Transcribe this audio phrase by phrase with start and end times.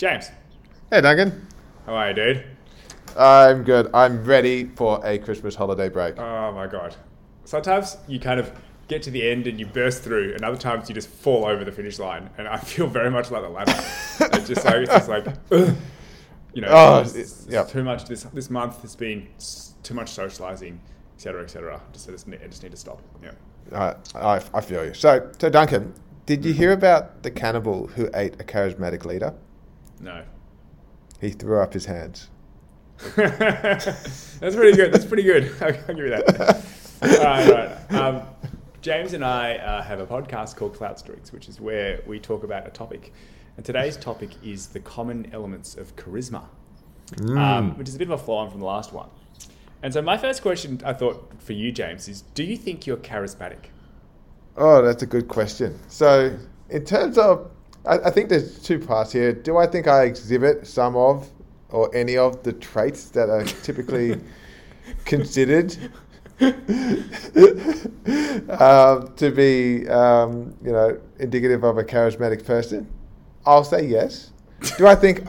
[0.00, 0.30] James,
[0.90, 1.46] Hey, Duncan.
[1.84, 2.44] how are you, dude?
[3.18, 3.90] I'm good.
[3.92, 6.18] I'm ready for a Christmas holiday break.
[6.18, 6.96] Oh my god.
[7.44, 8.50] Sometimes you kind of
[8.88, 11.66] get to the end and you burst through, and other times you just fall over
[11.66, 12.30] the finish line.
[12.38, 13.72] And I feel very much like the latter.
[14.38, 15.76] it's just like, it's just like ugh.
[16.54, 17.64] you know, Oh, it's, it's yeah.
[17.64, 18.06] too much.
[18.06, 19.28] This this month has been
[19.82, 20.80] too much socializing,
[21.16, 21.78] etc., etc.
[21.92, 23.02] Just I just, need, I just need to stop.
[23.22, 23.32] Yeah.
[23.70, 24.94] Uh, I, I feel you.
[24.94, 25.92] So, so Duncan,
[26.24, 29.34] did you hear about the cannibal who ate a charismatic leader?
[30.00, 30.24] No.
[31.20, 32.28] He threw up his hands.
[33.16, 34.92] That's pretty good.
[34.92, 35.52] That's pretty good.
[35.60, 36.64] I'll, I'll give you that.
[37.02, 37.92] all right, all right.
[37.92, 38.22] Um,
[38.82, 42.44] James and I uh, have a podcast called Cloud Streaks, which is where we talk
[42.44, 43.12] about a topic.
[43.56, 46.44] And today's topic is the common elements of charisma,
[47.28, 49.08] um, which is a bit of a flow on from the last one.
[49.82, 52.96] And so, my first question I thought for you, James, is do you think you're
[52.96, 53.66] charismatic?
[54.56, 55.78] Oh, that's a good question.
[55.88, 56.38] So,
[56.70, 57.50] in terms of,
[57.86, 59.32] I, I think there's two parts here.
[59.32, 61.28] Do I think I exhibit some of
[61.70, 64.20] or any of the traits that are typically
[65.04, 65.76] considered
[68.50, 72.88] um, to be, um, you know, indicative of a charismatic person?
[73.46, 74.32] I'll say yes.
[74.76, 75.24] Do I think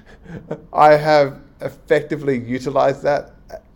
[0.72, 3.32] I have effectively utilized that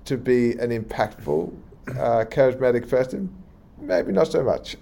[0.06, 1.55] to be an impactful,
[1.89, 3.33] uh, charismatic person?
[3.81, 4.77] Maybe not so much.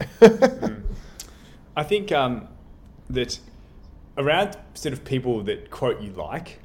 [1.76, 2.48] I think um,
[3.10, 3.38] that
[4.16, 6.60] around sort of people that quote you like,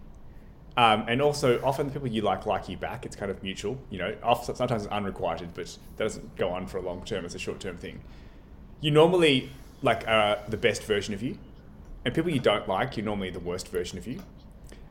[0.75, 3.05] um, and also often the people you like like you back.
[3.05, 4.15] It's kind of mutual, you know.
[4.23, 7.25] Often, sometimes it's unrequited, but that doesn't go on for a long term.
[7.25, 8.01] It's a short term thing.
[8.81, 10.05] You normally like
[10.49, 11.37] the best version of you,
[12.05, 14.21] and people you don't like, you're normally the worst version of you.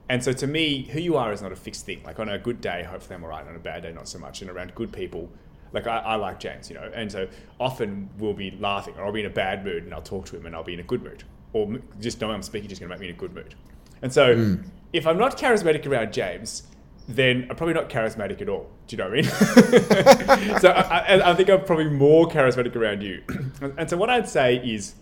[0.09, 2.03] And so to me, who you are is not a fixed thing.
[2.05, 3.47] Like on a good day, hopefully I'm alright.
[3.47, 4.43] On a bad day, not so much.
[4.43, 5.31] And around good people,
[5.73, 6.91] like I, I like James, you know.
[6.95, 10.03] And so often we'll be laughing, or I'll be in a bad mood, and I'll
[10.03, 12.69] talk to him, and I'll be in a good mood, or just knowing I'm speaking,
[12.69, 13.55] just going to make me in a good mood.
[14.01, 14.59] And so
[14.93, 16.65] if I'm not charismatic around James,
[17.09, 18.71] then I'm probably not charismatic at all.
[18.87, 20.59] Do you know what I mean?
[20.61, 23.23] so I, I, I think I'm probably more charismatic around you.
[23.77, 24.95] and so what I'd say is.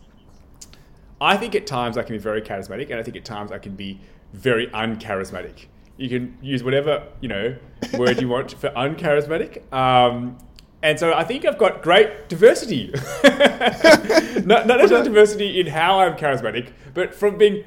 [1.23, 3.59] I think at times I can be very charismatic, and I think at times I
[3.59, 4.01] can be
[4.33, 5.67] very uncharismatic.
[5.99, 7.57] You can use whatever you know
[7.99, 9.71] word you want for uncharismatic.
[9.71, 10.39] Um,
[10.83, 12.91] and so I think I've got great diversity.
[13.25, 17.65] not, not necessarily diversity in how I'm charismatic, but from being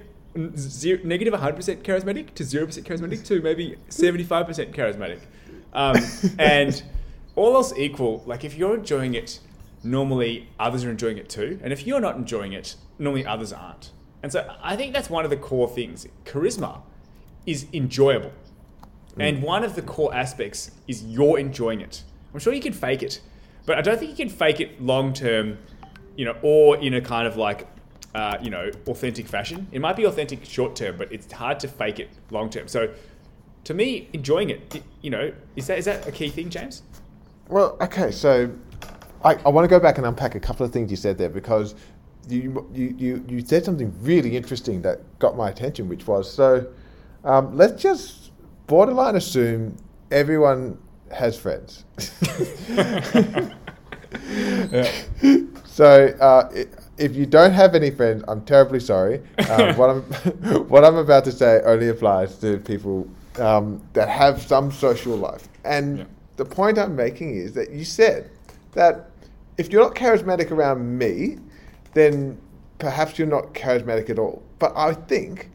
[0.57, 5.19] zero, negative 100% charismatic to 0% charismatic to maybe 75% charismatic.
[5.73, 5.97] Um,
[6.39, 6.81] and
[7.35, 9.39] all else equal, like if you're enjoying it,
[9.83, 11.59] normally others are enjoying it too.
[11.61, 13.91] And if you're not enjoying it, normally others aren't.
[14.23, 16.07] And so I think that's one of the core things.
[16.25, 16.81] Charisma
[17.45, 18.31] is enjoyable.
[19.19, 22.03] And one of the core aspects is you're enjoying it.
[22.33, 23.21] I'm sure you could fake it,
[23.65, 25.57] but I don't think you can fake it long term,
[26.15, 27.67] you know, or in a kind of like,
[28.15, 29.67] uh, you know, authentic fashion.
[29.71, 32.67] It might be authentic short term, but it's hard to fake it long term.
[32.67, 32.93] So,
[33.65, 36.83] to me, enjoying it, you know, is that is that a key thing, James?
[37.49, 38.51] Well, okay, so
[39.23, 41.29] I, I want to go back and unpack a couple of things you said there
[41.29, 41.75] because
[42.27, 46.67] you, you, you, you said something really interesting that got my attention, which was so
[47.23, 48.31] um, let's just
[48.67, 49.77] borderline assume
[50.11, 50.77] everyone
[51.13, 51.85] has friends.
[55.73, 56.51] So uh,
[56.99, 59.23] if you don't have any friends, I'm terribly sorry.
[59.49, 60.01] Um, what I'm
[60.69, 63.07] what I'm about to say only applies to people
[63.39, 65.47] um, that have some social life.
[65.65, 66.05] And Yeah.
[66.37, 68.29] the point I'm making is that you said
[68.73, 69.09] that
[69.57, 71.39] if you're not charismatic around me,
[71.95, 72.37] then
[72.77, 74.43] perhaps you're not charismatic at all.
[74.59, 75.49] But I think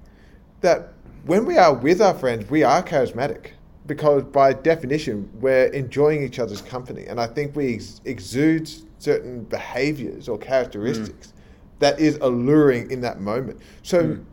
[0.62, 0.94] that
[1.26, 3.52] when we are with our friends, we are charismatic
[3.88, 7.06] because by definition, we're enjoying each other's company.
[7.06, 11.32] And I think we ex- exude certain behaviors or characteristics mm.
[11.80, 13.60] that is alluring in that moment.
[13.82, 14.24] So, mm.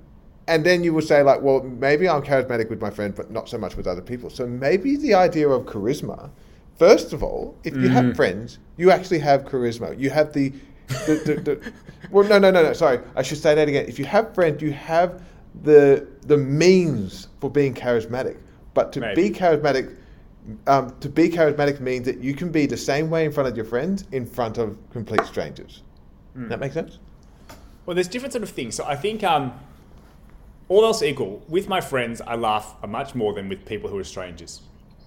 [0.48, 3.48] and then you will say, like, well, maybe I'm charismatic with my friend, but not
[3.48, 4.30] so much with other people.
[4.30, 6.30] So maybe the idea of charisma,
[6.78, 8.16] first of all, if you have mm.
[8.16, 9.98] friends, you actually have charisma.
[9.98, 10.50] You have the,
[11.08, 11.74] the, the, the
[12.12, 13.00] well, no, no, no, no, sorry.
[13.16, 13.86] I should say that again.
[13.88, 15.24] If you have friends, you have
[15.64, 18.36] the the means for being charismatic.
[18.76, 19.96] But to be charismatic,
[20.68, 23.56] um, to be charismatic means that you can be the same way in front of
[23.56, 25.82] your friends in front of complete strangers.
[26.50, 27.00] That makes sense?
[27.86, 28.76] Well, there's different sort of things.
[28.76, 29.54] So I think um,
[30.68, 34.04] all else equal, with my friends, I laugh much more than with people who are
[34.04, 34.62] strangers,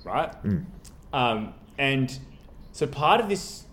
[0.04, 0.32] right?
[1.12, 2.18] Um, and
[2.72, 3.64] so part of this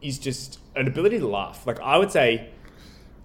[0.00, 1.66] is just an ability to laugh.
[1.66, 2.50] Like I would say,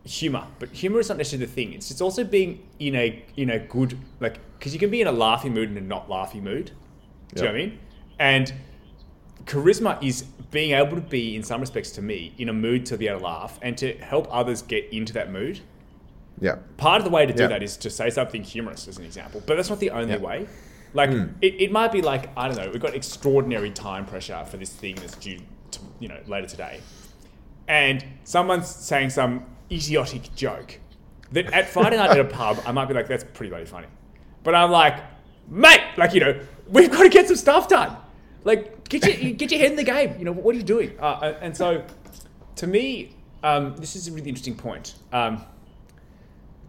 [0.06, 1.74] humor, but humor is not necessarily the thing.
[1.74, 5.08] It's it's also being in a in a good like because you can be in
[5.08, 6.72] a laughing mood and a not laughing mood.
[7.34, 7.80] Do you know what I mean?
[8.20, 8.54] And
[9.46, 12.98] charisma is being able to be, in some respects, to me, in a mood to
[12.98, 15.60] be able to laugh and to help others get into that mood.
[16.40, 16.58] Yeah.
[16.78, 17.48] Part of the way to do Yeah.
[17.50, 20.20] that is to say something humorous, as an example, but that's not the only Yeah.
[20.20, 20.48] Way.
[20.94, 21.26] Like hmm.
[21.42, 24.70] it, it might be like I don't know, we've got extraordinary time pressure for this
[24.70, 25.40] thing that's due,
[25.72, 26.80] to, you know, later today,
[27.68, 30.80] and someone's saying some idiotic joke
[31.32, 33.88] that at Friday night at a pub, I might be like, that's pretty bloody funny,
[34.44, 35.02] but I'm like,
[35.48, 37.96] mate, like you know, we've got to get some stuff done.
[38.44, 40.16] Like get your get your head in the game.
[40.20, 40.98] You know what are you doing?
[41.00, 41.84] Uh, and so,
[42.58, 44.96] to me, um, this is a really interesting point.
[45.12, 45.44] Um,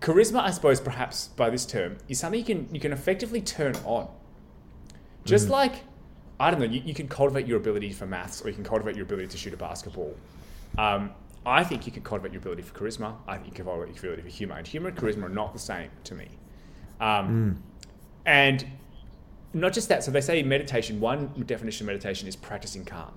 [0.00, 3.76] charisma, I suppose, perhaps by this term, is something you can you can effectively turn
[3.84, 4.08] on.
[5.24, 5.74] Just like
[6.38, 8.96] I don't know, you, you can cultivate your ability for maths, or you can cultivate
[8.96, 10.14] your ability to shoot a basketball.
[10.78, 11.10] Um,
[11.46, 13.14] I think you can cultivate your ability for charisma.
[13.28, 15.52] I think you can cultivate your ability for humor, and humor and charisma are not
[15.52, 16.28] the same to me.
[17.00, 17.62] Um,
[18.26, 18.66] And
[19.54, 20.02] not just that.
[20.02, 21.00] So they say meditation.
[21.00, 23.14] One definition of meditation is practicing calm.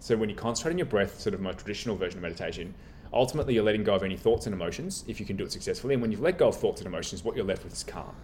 [0.00, 2.74] So when you concentrate on your breath, sort of more traditional version of meditation,
[3.12, 5.94] ultimately you're letting go of any thoughts and emotions if you can do it successfully.
[5.94, 8.14] And when you've let go of thoughts and emotions, what you're left with is calm.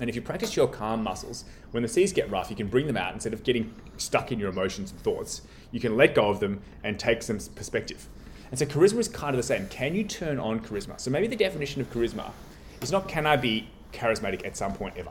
[0.00, 2.86] And if you practice your calm muscles, when the seas get rough, you can bring
[2.86, 5.42] them out instead of getting stuck in your emotions and thoughts.
[5.72, 8.06] You can let go of them and take some perspective.
[8.50, 9.66] And so charisma is kind of the same.
[9.68, 10.98] Can you turn on charisma?
[11.00, 12.32] So maybe the definition of charisma
[12.80, 15.10] is not can I be charismatic at some point ever.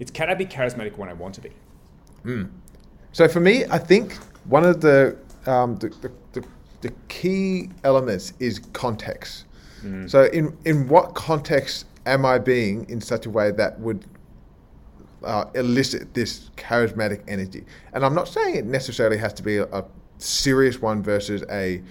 [0.00, 1.50] It's can I be charismatic when I want to be.
[3.12, 5.16] So for me, I think one of the
[5.46, 6.46] um, the, the, the,
[6.80, 9.44] the key elements is context.
[10.08, 14.06] So in in what context am I being in such a way that would
[15.22, 17.64] uh, elicit this charismatic energy?
[17.92, 19.84] And I'm not saying it necessarily has to be a, a
[20.18, 21.82] serious one versus a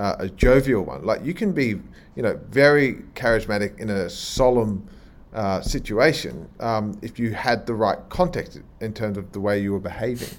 [0.00, 1.04] uh, a jovial one.
[1.04, 1.78] Like you can be,
[2.16, 4.88] you know, very charismatic in a solemn
[5.34, 9.72] uh, situation um, if you had the right context in terms of the way you
[9.72, 10.34] were behaving.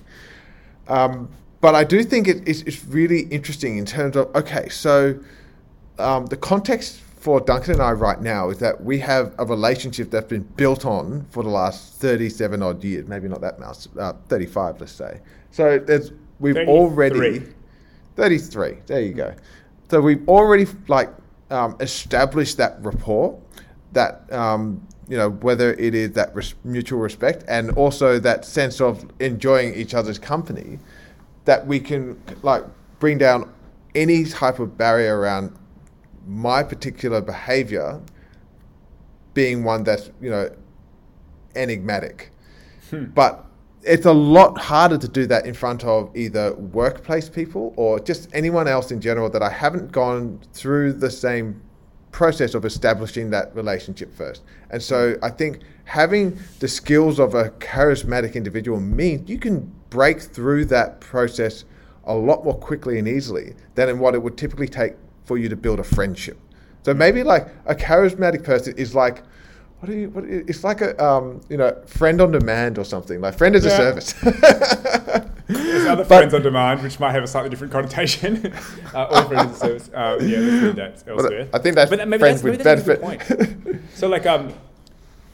[0.88, 1.30] Um,
[1.62, 5.20] but I do think it, it's, it's really interesting in terms of okay, so
[6.00, 10.10] um, the context for Duncan and I right now is that we have a relationship
[10.10, 14.14] that's been built on for the last 37 odd years, maybe not that much, uh,
[14.28, 15.22] 35, let's say.
[15.52, 16.74] So there's we've 33.
[16.74, 17.54] already
[18.16, 18.78] 33.
[18.86, 19.34] There you go.
[19.90, 21.10] So we've already like
[21.50, 23.40] um, established that rapport,
[23.92, 28.80] that um, you know whether it is that res- mutual respect and also that sense
[28.80, 30.80] of enjoying each other's company,
[31.46, 32.64] that we can like
[33.00, 33.52] bring down
[33.96, 35.54] any type of barrier around
[36.26, 38.00] my particular behavior
[39.34, 40.50] being one that's you know
[41.56, 42.32] enigmatic
[42.92, 43.46] but
[43.84, 48.30] it's a lot harder to do that in front of either workplace people or just
[48.34, 51.62] anyone else in general that I haven't gone through the same
[52.12, 54.44] process of establishing that relationship first.
[54.70, 60.22] And so I think having the skills of a charismatic individual means you can break
[60.22, 61.66] through that process
[62.06, 64.94] a lot more quickly and easily than in what it would typically take
[65.26, 66.38] for you to build a friendship.
[66.84, 69.24] So maybe like a charismatic person is like
[69.82, 70.10] what do you?
[70.10, 73.20] What, it's like a um, you know friend on demand or something.
[73.20, 74.14] Like friend as a service.
[75.48, 78.54] There's other But- friends on demand, which might have a slightly different connotation.
[78.94, 79.90] uh, or friends as a service.
[79.90, 80.38] Uh, yeah,
[80.76, 81.48] let's that elsewhere.
[81.52, 83.64] I think that's But maybe friends that's- with maybe that's a good benefit.
[83.66, 83.82] point.
[83.96, 84.54] So, like, um,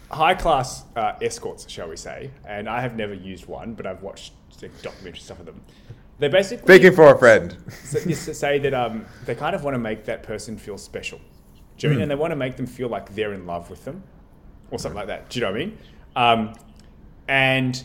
[0.10, 4.02] high class uh, escorts, shall we say, and I have never used one, but I've
[4.02, 5.62] watched like, documentary stuff of them.
[6.20, 7.56] They basically Speaking for a friend.
[7.84, 11.20] say that um, they kind of want to make that person feel special.
[11.78, 12.02] Do you I mean?
[12.04, 14.02] And they want to make them feel like they're in love with them
[14.72, 15.30] or something like that.
[15.30, 15.78] Do you know what I mean?
[16.16, 16.54] Um,
[17.28, 17.84] and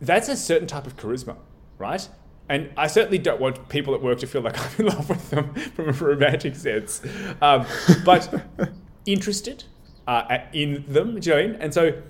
[0.00, 1.36] that's a certain type of charisma,
[1.78, 2.08] right?
[2.48, 5.30] And I certainly don't want people at work to feel like I'm in love with
[5.30, 7.00] them from a romantic sense,
[7.40, 7.66] um,
[8.04, 8.42] but
[9.06, 9.64] interested
[10.06, 11.18] uh, in them.
[11.20, 11.60] Do you know what I mean?
[11.60, 12.02] And so,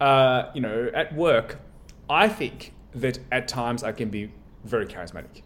[0.00, 1.60] uh, you know, at work,
[2.08, 4.32] I think that at times I can be
[4.64, 5.42] very charismatic.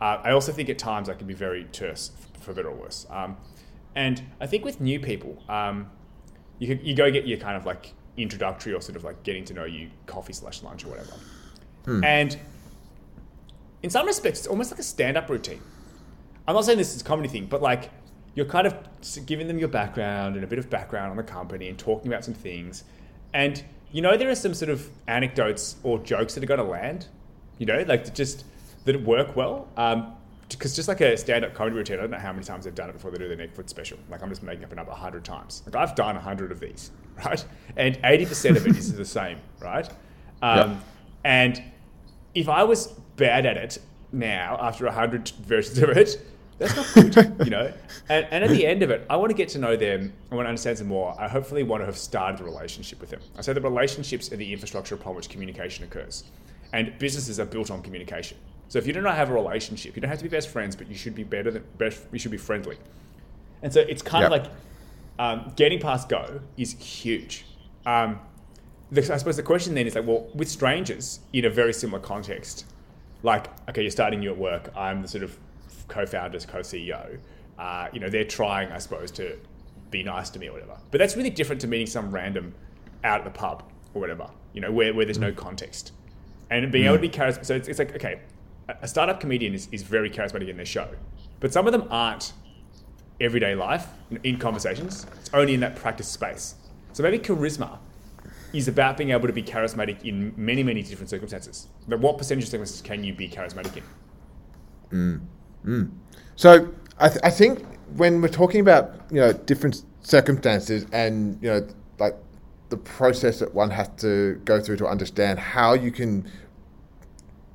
[0.00, 3.06] Uh, I also think at times I can be very terse, for better or worse.
[3.08, 3.38] Um,
[3.94, 5.90] and I think with new people, um,
[6.58, 9.44] you, could, you go get your kind of like introductory or sort of like getting
[9.44, 11.12] to know you coffee slash lunch or whatever.
[12.04, 12.36] And
[13.82, 15.60] in some respects, it's almost like a stand up routine.
[16.48, 17.90] I'm not saying this is a comedy thing, but like
[18.34, 18.74] you're kind of
[19.26, 22.24] giving them your background and a bit of background on the company and talking about
[22.24, 22.84] some things.
[23.32, 26.64] And you know, there are some sort of anecdotes or jokes that are going to
[26.64, 27.06] land,
[27.58, 28.44] you know, like just
[28.84, 29.68] that work well.
[29.76, 30.15] Um,
[30.48, 32.88] because just like a stand-up comedy routine, I don't know how many times they've done
[32.88, 33.98] it before they do their Netflix special.
[34.08, 35.62] Like I'm just making up a number, hundred times.
[35.66, 36.90] Like I've done hundred of these,
[37.24, 37.44] right?
[37.76, 39.88] And eighty percent of it is the same, right?
[40.42, 40.76] Um, Yeah.
[41.24, 41.62] And
[42.34, 43.78] if I was bad at it
[44.12, 46.20] now, after a hundred versions of it,
[46.58, 47.72] that's not good, you know.
[48.08, 50.12] And, and at the end of it, I want to get to know them.
[50.30, 51.14] I want to understand them more.
[51.18, 53.20] I hopefully want to have started a relationship with them.
[53.36, 56.24] I say the relationships are the infrastructure upon which communication occurs,
[56.72, 58.38] and businesses are built on communication.
[58.68, 60.74] So if you do not have a relationship, you don't have to be best friends,
[60.74, 62.02] but you should be better than best.
[62.12, 62.78] You should be friendly.
[63.62, 64.46] And so it's kind of like
[65.18, 67.44] um, getting past go is huge.
[67.84, 68.20] Um,
[68.90, 72.00] the, I suppose the question then is like, well, with strangers in a very similar
[72.00, 72.66] context,
[73.22, 74.70] like, okay, you're starting new at work.
[74.76, 75.38] I'm the sort of
[75.88, 77.18] co-founders, co-CEO.
[77.58, 79.38] Uh, you know, they're trying, I suppose, to
[79.90, 80.76] be nice to me or whatever.
[80.90, 82.54] But that's really different to meeting some random
[83.02, 83.62] out at the pub
[83.94, 84.28] or whatever.
[84.52, 85.92] You know, where, where there's no context,
[86.50, 87.44] and being able to be charismatic.
[87.44, 88.20] So it's, it's like, okay,
[88.68, 90.88] a- startup comedian is, is very charismatic in their show,
[91.40, 92.32] but some of them aren't
[93.20, 93.88] everyday life
[94.24, 95.06] in conversations.
[95.20, 96.54] It's only in that practice space.
[96.92, 97.78] So maybe charisma
[98.52, 101.68] is about being able to be charismatic in many, many different circumstances.
[101.88, 103.82] But what percentage of circumstances can you be charismatic in?
[104.90, 105.20] Mm.
[105.64, 105.90] Mm.
[106.36, 107.64] So I, th- I think
[107.96, 111.66] when we're talking about you know different circumstances and you know
[111.98, 112.16] like
[112.68, 116.28] the process that one has to go through to understand how you can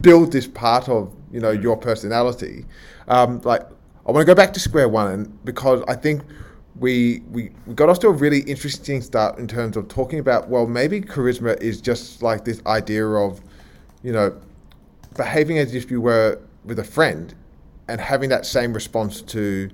[0.01, 2.65] build this part of you know your personality,
[3.07, 3.63] um, like
[4.05, 6.23] I want to go back to square one and because I think
[6.79, 10.49] we, we we got off to a really interesting start in terms of talking about
[10.49, 13.41] well maybe charisma is just like this idea of
[14.03, 14.35] you know
[15.15, 17.35] behaving as if you were with a friend
[17.87, 19.69] and having that same response to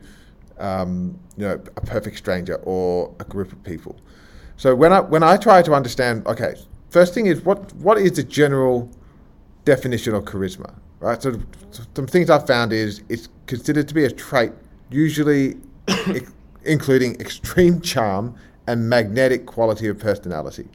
[0.59, 3.95] um, you know a perfect stranger or a group of people.
[4.57, 6.55] So when I when I try to understand, okay,
[6.89, 8.89] first thing is what what is the general
[9.67, 11.21] definition of charisma, right?
[11.21, 11.37] So
[11.93, 14.53] some things I've found is it's considered to be a trait,
[14.89, 15.57] usually
[16.63, 18.33] including extreme charm
[18.65, 20.69] and magnetic quality of personality.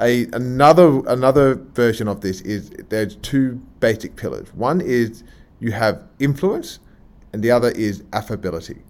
[0.00, 4.54] A, another another version of this is there's two basic pillars.
[4.54, 5.24] One is
[5.58, 6.78] you have influence,
[7.32, 8.82] and the other is affability.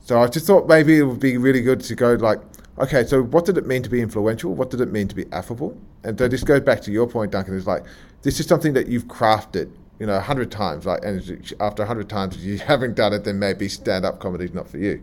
[0.00, 2.40] So I just thought maybe it would be really good to go like,
[2.78, 4.52] okay, so what did it mean to be influential?
[4.52, 5.76] What did it mean to be affable?
[6.04, 7.54] And so this goes back to your point, Duncan.
[7.54, 7.84] Is like
[8.22, 10.86] this is something that you've crafted, you know, a hundred times.
[10.86, 14.54] Like, and after a hundred times you haven't done it, then maybe stand-up comedy is
[14.54, 15.02] not for you.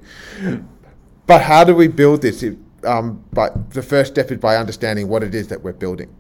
[1.26, 2.42] But how do we build this?
[2.44, 6.14] It, um, but the first step is by understanding what it is that we're building,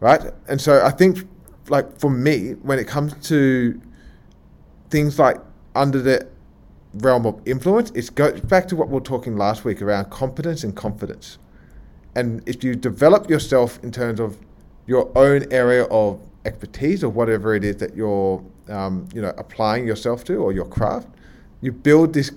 [0.00, 0.20] right?
[0.48, 1.26] And so I think,
[1.68, 3.80] like for me, when it comes to
[4.90, 5.36] things like
[5.74, 6.26] under the
[6.94, 10.64] realm of influence, it goes back to what we were talking last week around competence
[10.64, 11.38] and confidence.
[12.16, 14.38] And if you develop yourself in terms of
[14.86, 19.86] your own area of expertise or whatever it is that you're, um, you know, applying
[19.86, 21.08] yourself to or your craft,
[21.60, 22.32] you build this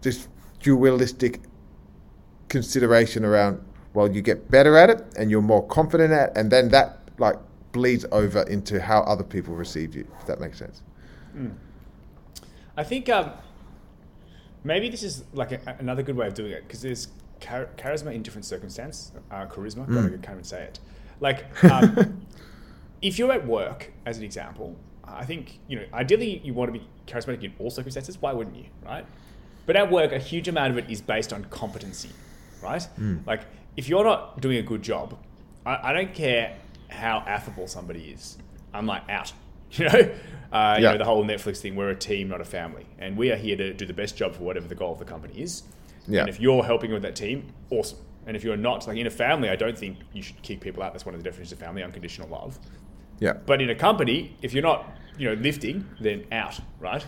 [0.00, 0.26] this
[0.60, 1.40] dualistic
[2.48, 3.62] consideration around.
[3.92, 7.00] Well, you get better at it and you're more confident at, it, and then that
[7.18, 7.36] like
[7.72, 10.08] bleeds over into how other people receive you.
[10.20, 10.82] If that makes sense.
[12.76, 13.32] I think um,
[14.64, 17.08] maybe this is like a, another good way of doing it because there's
[17.40, 19.86] char- charisma in different circumstance, uh, charisma.
[19.86, 20.78] God, I can't even say it.
[21.20, 22.22] Like, um,
[23.02, 26.78] if you're at work, as an example, I think you know ideally you want to
[26.78, 28.20] be charismatic in all circumstances.
[28.20, 29.04] Why wouldn't you, right?
[29.66, 32.10] But at work, a huge amount of it is based on competency,
[32.62, 32.86] right?
[33.26, 33.42] Like,
[33.76, 35.18] if you're not doing a good job,
[35.66, 36.56] I, I don't care
[36.88, 38.38] how affable somebody is.
[38.72, 39.32] I'm like out.
[39.70, 40.10] You know,
[40.50, 41.76] uh, you know the whole Netflix thing.
[41.76, 44.34] We're a team, not a family, and we are here to do the best job
[44.34, 45.62] for whatever the goal of the company is.
[46.08, 46.20] Yeah.
[46.20, 47.98] And if you're helping with that team, awesome.
[48.26, 50.82] And if you're not, like in a family, I don't think you should kick people
[50.82, 50.92] out.
[50.92, 52.58] That's one of the definitions of family: unconditional love.
[53.20, 53.34] Yeah.
[53.34, 57.04] But in a company, if you're not, you know, lifting, then out, right?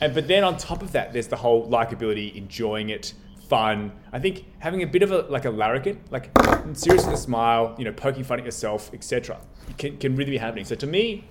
[0.00, 3.14] And but then on top of that, there's the whole likability, enjoying it,
[3.48, 3.92] fun.
[4.12, 6.30] I think having a bit of a like a larrikin, like
[6.74, 9.38] seriously a smile, you know, poking fun at yourself, etc.,
[9.76, 10.64] can can really be happening.
[10.64, 11.24] So to me,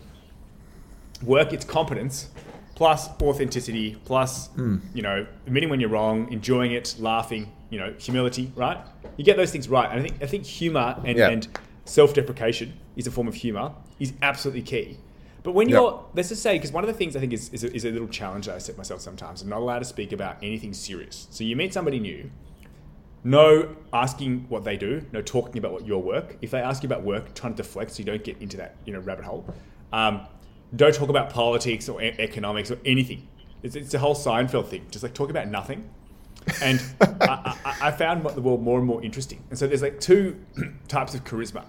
[1.24, 2.30] work its competence
[2.78, 4.50] plus authenticity plus
[4.94, 8.78] you know admitting when you're wrong, enjoying it, laughing, you know, humility, right?
[9.18, 9.90] You get those things right.
[9.90, 11.30] And I think I think humor and, Yeah.
[11.30, 11.48] and
[11.86, 14.98] self-deprecation is a form of humor is absolutely key.
[15.42, 17.64] But when you're, let's just say, because one of the things I think is, is,
[17.64, 20.12] a, is a little challenge that I set myself sometimes, I'm not allowed to speak
[20.12, 21.28] about anything serious.
[21.32, 22.30] So you meet somebody new,
[23.24, 26.38] no asking what they do, no talking about what your work.
[26.42, 28.76] If they ask you about work, trying to deflect so you don't get into that
[28.86, 29.46] you know rabbit hole.
[29.92, 30.28] Um,
[30.76, 33.28] don't talk about politics or e- economics or anything.
[33.64, 34.86] It's, it's a whole Seinfeld thing.
[34.92, 35.90] Just like talk about nothing.
[36.62, 39.44] And I, I, I found the world more and more interesting.
[39.50, 40.40] And so there's like two
[40.88, 41.66] types of charisma.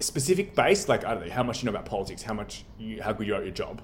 [0.00, 3.02] Specific based, like I don't know how much you know about politics, how much you,
[3.02, 3.82] how good you are at your job,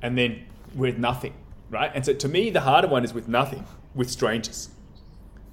[0.00, 0.44] and then
[0.76, 1.34] with nothing,
[1.70, 1.90] right?
[1.92, 4.68] And so to me, the harder one is with nothing, with strangers.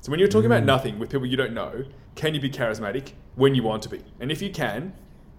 [0.01, 0.67] So when you're talking about mm.
[0.67, 1.85] nothing with people you don't know,
[2.15, 4.03] can you be charismatic when you want to be?
[4.19, 4.93] And if you can,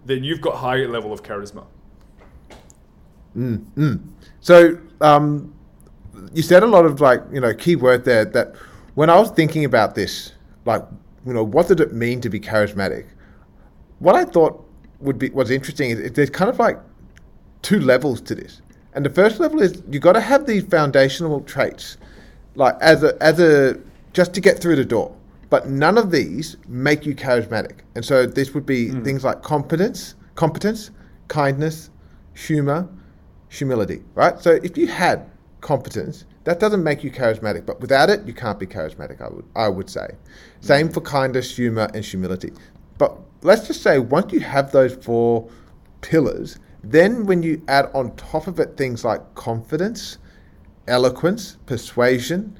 [0.05, 1.67] then you've got higher level of charisma.
[3.37, 4.00] Mm, mm.
[4.41, 5.53] So um,
[6.33, 8.55] you said a lot of like you know key word there that
[8.95, 10.33] when I was thinking about this,
[10.64, 10.83] like
[11.26, 13.07] you know what did it mean to be charismatic?
[13.99, 14.64] What I thought
[15.00, 16.79] would be was interesting is there's kind of like
[17.62, 18.62] two levels to this,
[18.95, 21.97] and the first level is you got to have these foundational traits
[22.55, 23.81] like as a as a
[24.12, 25.14] just to get through the door.
[25.50, 29.05] But none of these make you charismatic, and so this would be mm.
[29.05, 30.91] things like competence, competence,
[31.29, 31.91] kindness,
[32.35, 32.88] humor,
[33.55, 34.03] humility.
[34.15, 34.39] Right.
[34.41, 35.31] So if you had
[35.61, 37.65] competence, that doesn't make you charismatic.
[37.67, 39.21] But without it, you can't be charismatic.
[39.21, 40.09] I would I would say.
[40.61, 42.53] Same for kindness, humor, and humility.
[42.99, 45.49] But let's just say once you have those four
[46.01, 50.19] pillars, then when you add on top of it things like confidence,
[50.87, 52.57] eloquence, persuasion,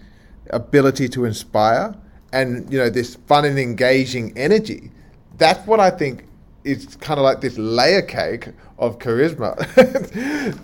[0.51, 1.95] ability to inspire,
[2.33, 4.91] and you know this fun and engaging energy,
[5.37, 6.25] that's what I think
[6.65, 9.55] is kind of like this layer cake of charisma.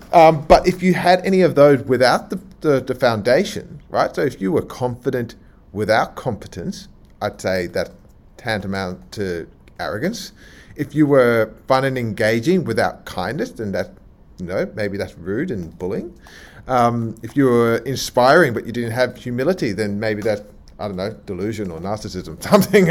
[0.12, 4.14] um, but if you had any of those without the, the, the foundation, right?
[4.14, 5.36] So if you were confident
[5.72, 6.88] without competence,
[7.20, 7.90] I'd say that
[8.36, 9.46] tantamount to
[9.78, 10.32] arrogance.
[10.76, 13.90] If you were fun and engaging without kindness, then that,
[14.38, 16.18] you know, maybe that's rude and bullying.
[16.66, 20.42] Um, if you were inspiring but you didn't have humility, then maybe that's,
[20.78, 22.90] I don't know, delusion or narcissism, something.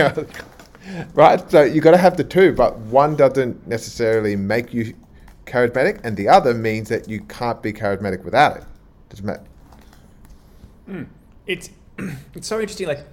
[1.13, 1.50] Right?
[1.51, 4.96] So you've got to have the two, but one doesn't necessarily make you
[5.46, 8.63] charismatic, and the other means that you can't be charismatic without it.
[9.10, 9.43] Does it matter?
[11.46, 11.69] it's
[12.34, 12.88] it's so interesting.
[12.88, 13.05] Like,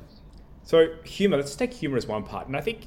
[0.65, 1.37] so humor.
[1.37, 2.87] Let's take humor as one part, and I think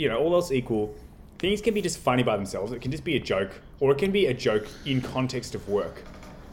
[0.00, 0.94] you know, all else equal,
[1.38, 2.72] things can be just funny by themselves.
[2.72, 5.68] It can just be a joke, or it can be a joke in context of
[5.68, 6.02] work.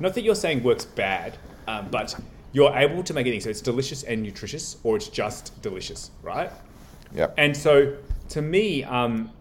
[0.01, 2.13] Not that you're saying work's bad, um, but
[2.51, 6.51] you're able to make it so it's delicious and nutritious, or it's just delicious, right?
[7.17, 7.33] Yep.
[7.37, 7.97] And so,
[8.29, 9.31] to me, um,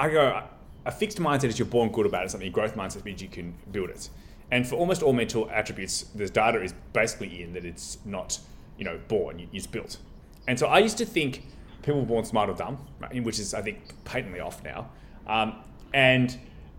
[0.00, 0.42] I go
[0.86, 2.30] a fixed mindset is you're born good about it.
[2.30, 4.08] Something growth mindset means you can build it.
[4.50, 8.38] And for almost all mental attributes, the data is basically in that it's not,
[8.78, 9.98] you know, born; it's built.
[10.46, 11.44] And so I used to think
[11.82, 14.90] people were born smart or dumb, right, which is I think patently off now,
[15.26, 15.56] um,
[15.92, 16.38] and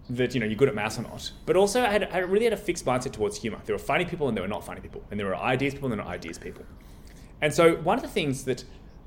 [0.10, 1.32] that you know you're good at maths or not.
[1.46, 3.60] But also I, had, I really had a fixed mindset towards humor.
[3.66, 5.88] There were funny people and there were not funny people, and there were ideas people
[5.92, 6.66] and there were not ideas people.
[7.42, 8.64] And so one of the things that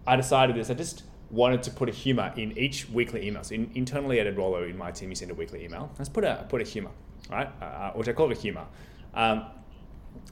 [0.08, 0.70] I decided this.
[0.70, 3.44] I just wanted to put a humor in each weekly email.
[3.44, 5.92] So in, internally at Rollo in my team, you send a weekly email.
[5.98, 6.90] Let's put a put a humor,
[7.30, 7.50] right?
[7.60, 8.64] Uh, which I call it a humor.
[9.12, 9.44] Um,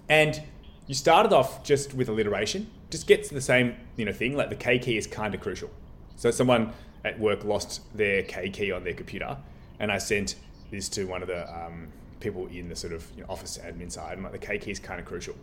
[0.08, 0.42] and
[0.86, 2.70] you started off just with alliteration.
[2.90, 4.34] Just get to the same you know thing.
[4.34, 5.70] Like the K key is kind of crucial.
[6.16, 6.72] So someone
[7.04, 9.36] at work lost their K key on their computer,
[9.78, 10.36] and I sent
[10.70, 11.88] this to one of the um,
[12.20, 14.16] people in the sort of you know, office admin side.
[14.16, 15.34] I'm like, the K key is kind of crucial.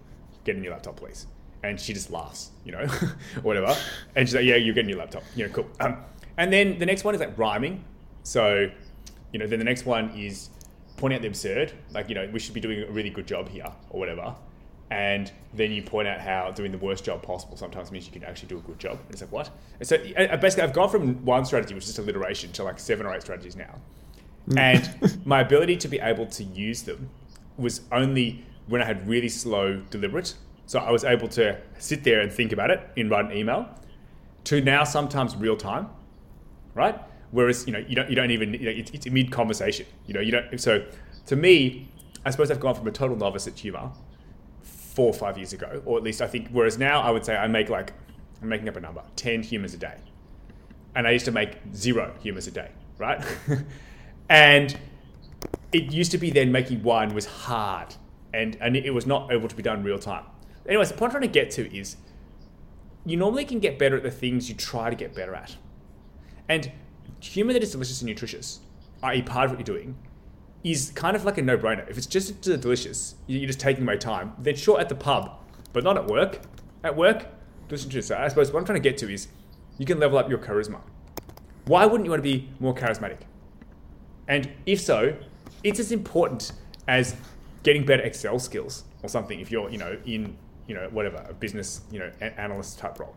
[0.44, 1.28] Get a new laptop, please.
[1.64, 2.82] And she just laughs, you know,
[3.38, 3.76] or whatever.
[4.16, 5.24] And she's like, yeah, you're getting your laptop.
[5.36, 5.68] You know, cool.
[5.80, 5.98] Um,
[6.38, 7.84] and then the next one is like rhyming.
[8.24, 8.70] So,
[9.32, 10.50] you know, then the next one is
[10.98, 11.74] pointing out the absurd.
[11.92, 14.36] Like, you know, we should be doing a really good job here or whatever.
[14.92, 18.24] And then you point out how doing the worst job possible sometimes means you can
[18.24, 19.00] actually do a good job.
[19.06, 19.50] And it's like, what?
[19.80, 22.80] And so uh, basically, I've gone from one strategy, which is just alliteration, to like
[22.80, 23.76] seven or eight strategies now.
[24.56, 24.88] and
[25.26, 27.10] my ability to be able to use them
[27.58, 30.36] was only when I had really slow deliberate.
[30.66, 33.70] So I was able to sit there and think about it and write an email
[34.46, 35.88] to now sometimes real time,
[36.74, 37.00] right?
[37.32, 39.86] Whereas you know you don't you don't even you know, it's, it's mid conversation.
[40.06, 40.60] You know you don't.
[40.60, 40.86] So
[41.28, 41.90] to me,
[42.26, 43.92] I suppose I've gone from a total novice at humor
[44.62, 46.50] four or five years ago, or at least I think.
[46.50, 47.94] Whereas now I would say I make like
[48.42, 49.96] I'm making up a number, ten humors a day,
[50.96, 53.24] and I used to make zero humors a day, right?
[54.30, 54.78] and
[55.72, 57.96] it used to be then making one was hard,
[58.34, 60.26] and and it was not able to be done real time.
[60.68, 61.98] Anyways, the point I'm trying to get to is
[63.06, 65.56] you normally can get better at the things you try to get better at.
[66.48, 66.72] And
[67.20, 68.60] humor that is delicious and nutritious,
[69.04, 69.96] i.e., part of what you're doing,
[70.64, 71.90] is kind of like a no brainer.
[71.90, 75.38] If it's just delicious, you're just taking my time, then sure at the pub,
[75.74, 76.40] but not at work.
[76.84, 77.28] At work,
[77.68, 77.94] delicious.
[77.94, 79.28] and So I suppose what I'm trying to get to is
[79.78, 80.80] you can level up your charisma.
[81.66, 83.20] Why wouldn't you want to be more charismatic?
[84.28, 85.18] And if so,
[85.64, 86.54] it's as important
[86.88, 87.16] as
[87.64, 91.34] getting better Excel skills or something if you're, you know, in, you know, whatever, a
[91.34, 93.16] business, you know, a- analyst type role.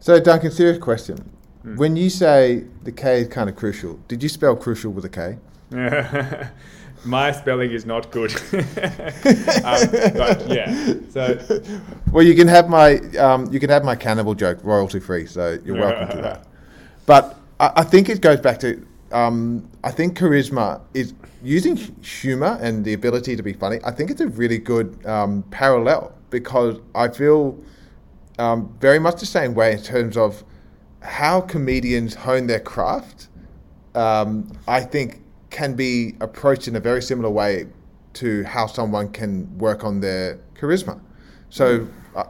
[0.00, 1.30] So, Duncan, serious question.
[1.76, 5.08] When you say the K is kind of crucial, did you spell crucial with a
[5.08, 5.38] K?
[7.04, 8.32] My spelling is not good.
[8.52, 11.38] um, but yeah, so
[12.12, 15.58] Well, you can have my um, you can have my cannibal joke royalty free, so
[15.64, 16.46] you're welcome to that.
[17.06, 22.58] But I, I think it goes back to um, I think charisma is using humor
[22.60, 23.78] and the ability to be funny.
[23.84, 27.58] I think it's a really good um, parallel because I feel
[28.38, 30.44] um, very much the same way in terms of
[31.00, 33.28] how comedians hone their craft.
[33.94, 37.66] Um, I think can be approached in a very similar way
[38.14, 41.00] to how someone can work on their charisma.
[41.50, 41.86] So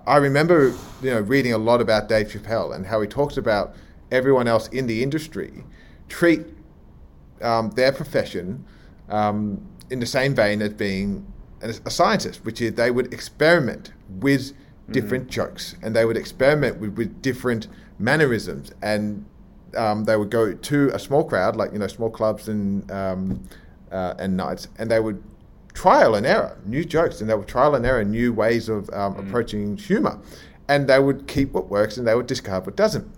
[0.07, 3.75] I- remember, you know, reading a lot about Dave Chappelle and how he talks about
[4.13, 5.65] everyone else in the industry
[6.09, 6.47] treat
[7.43, 8.65] um, their profession
[9.09, 11.27] um, in the same vein as being
[11.61, 14.53] a scientist, which is they would experiment with
[14.91, 15.31] different mm.
[15.31, 17.67] jokes and they would experiment with, with different
[17.99, 19.25] mannerisms and
[19.77, 23.43] um, they would go to a small crowd, like you know, small clubs and um,
[23.93, 25.23] uh, and nights, and they would
[25.75, 29.15] trial and error, new jokes, and they would trial and error new ways of um,
[29.15, 29.27] mm.
[29.27, 30.19] approaching humor,
[30.69, 33.09] and they would keep what works and they would discard what doesn't.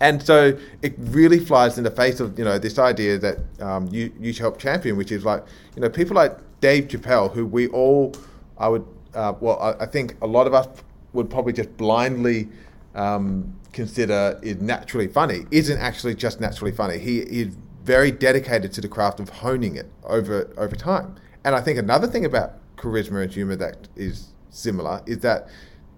[0.00, 3.88] And so it really flies in the face of you know this idea that um,
[3.88, 7.68] you you help champion, which is like you know people like Dave Chappelle, who we
[7.68, 8.14] all
[8.58, 10.68] I would uh, well I, I, think a lot of us
[11.14, 12.48] would probably just blindly
[12.94, 16.98] um, consider is naturally funny, isn't actually just naturally funny.
[16.98, 21.14] He is very dedicated to the craft of honing it over over time.
[21.44, 25.48] And I think another thing about charisma and humor that is similar is that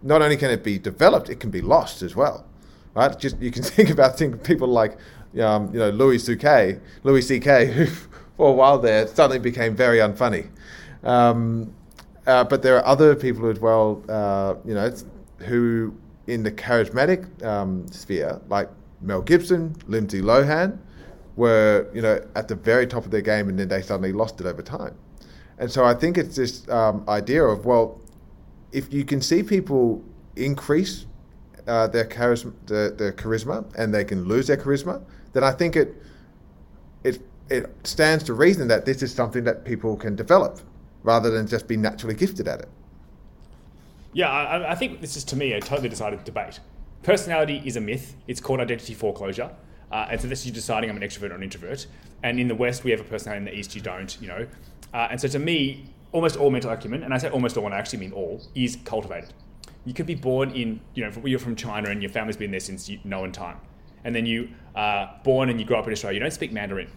[0.02, 2.44] not only can it be developed, it can be lost as well
[2.98, 3.18] right?
[3.18, 4.98] Just you can think about think people like
[5.40, 6.78] um, you know Louis C.K.
[7.04, 7.66] Louis C.K.
[7.66, 7.86] who
[8.36, 10.48] for a while there suddenly became very unfunny.
[11.04, 11.72] Um,
[12.26, 14.92] uh, but there are other people as well, uh, you know,
[15.38, 15.94] who
[16.26, 18.68] in the charismatic um, sphere, like
[19.00, 20.78] Mel Gibson, Lindsay Lohan,
[21.36, 24.40] were you know at the very top of their game, and then they suddenly lost
[24.40, 24.94] it over time.
[25.58, 28.00] And so I think it's this um, idea of well,
[28.72, 30.04] if you can see people
[30.36, 31.06] increase
[31.68, 35.02] uh, their charisma, their, their charisma, and they can lose their charisma,
[35.32, 35.94] then I think it
[37.04, 40.60] it it stands to reason that this is something that people can develop
[41.02, 42.68] rather than just be naturally gifted at it.
[44.12, 46.60] Yeah, I, I think this is to me a totally decided debate.
[47.02, 48.16] Personality is a myth.
[48.26, 49.50] It's called identity foreclosure.
[49.92, 51.86] Uh, and so this is you deciding I'm an extrovert or an introvert.
[52.22, 53.38] And in the West, we have a personality.
[53.38, 54.20] In the East, you don't.
[54.20, 54.46] You know.
[54.92, 57.74] Uh, and so to me, almost all mental acumen, and I say almost all, and
[57.74, 59.32] I actually mean all, is cultivated
[59.88, 62.60] you could be born in, you know, you're from China and your family's been there
[62.60, 63.56] since you, known time.
[64.04, 66.90] And then you are born and you grow up in Australia, you don't speak Mandarin.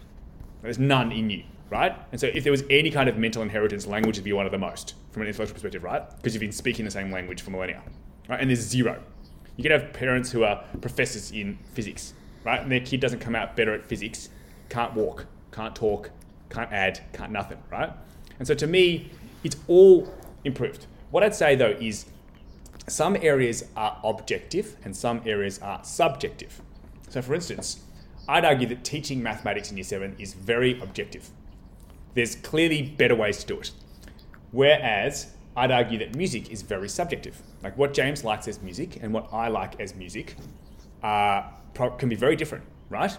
[0.60, 1.96] There's none in you, right?
[2.12, 4.52] And so if there was any kind of mental inheritance, language would be one of
[4.52, 6.02] the most from an intellectual perspective, right?
[6.16, 7.80] Because you've been speaking the same language for millennia,
[8.28, 8.38] right?
[8.38, 9.02] And there's zero.
[9.56, 12.12] You could have parents who are professors in physics,
[12.44, 12.60] right?
[12.60, 14.28] And their kid doesn't come out better at physics,
[14.68, 16.10] can't walk, can't talk,
[16.50, 17.90] can't add, can't nothing, right?
[18.38, 19.10] And so to me,
[19.44, 20.12] it's all
[20.44, 20.84] improved.
[21.10, 22.04] What I'd say though is
[22.88, 26.60] some areas are objective and some areas are subjective.
[27.08, 27.80] So, for instance,
[28.28, 31.30] I'd argue that teaching mathematics in year seven is very objective.
[32.14, 33.70] There's clearly better ways to do it.
[34.50, 37.40] Whereas I'd argue that music is very subjective.
[37.62, 40.36] Like what James likes as music and what I like as music
[41.02, 41.42] uh,
[41.74, 43.12] can be very different, right?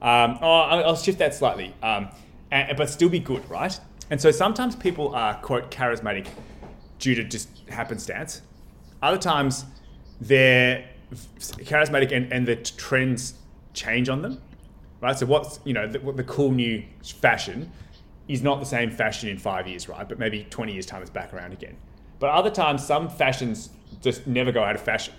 [0.00, 2.08] Um, oh, I'll shift that slightly, um,
[2.50, 3.78] and, but still be good, right?
[4.10, 6.28] And so sometimes people are, quote, charismatic
[6.98, 8.42] due to just happenstance.
[9.02, 9.64] Other times,
[10.20, 13.34] they're charismatic and, and the trends
[13.72, 14.40] change on them,
[15.00, 15.16] right?
[15.18, 17.70] So what's you know the, the cool new fashion
[18.26, 20.06] is not the same fashion in five years, right?
[20.06, 21.76] But maybe 20 years time it's back around again.
[22.18, 23.70] But other times, some fashions
[24.02, 25.14] just never go out of fashion,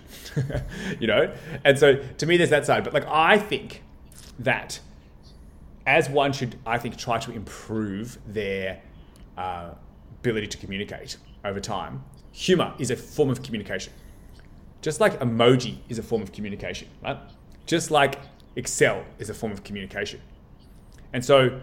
[1.00, 1.32] you know.
[1.64, 2.84] And so to me, there's that side.
[2.84, 3.82] But like I think
[4.38, 4.78] that
[5.86, 8.80] as one should, I think, try to improve their
[9.36, 9.70] uh,
[10.20, 13.92] ability to communicate over time, humor is a form of communication.
[14.82, 17.18] Just like emoji is a form of communication, right?
[17.66, 18.18] Just like
[18.56, 20.20] Excel is a form of communication.
[21.12, 21.60] And so,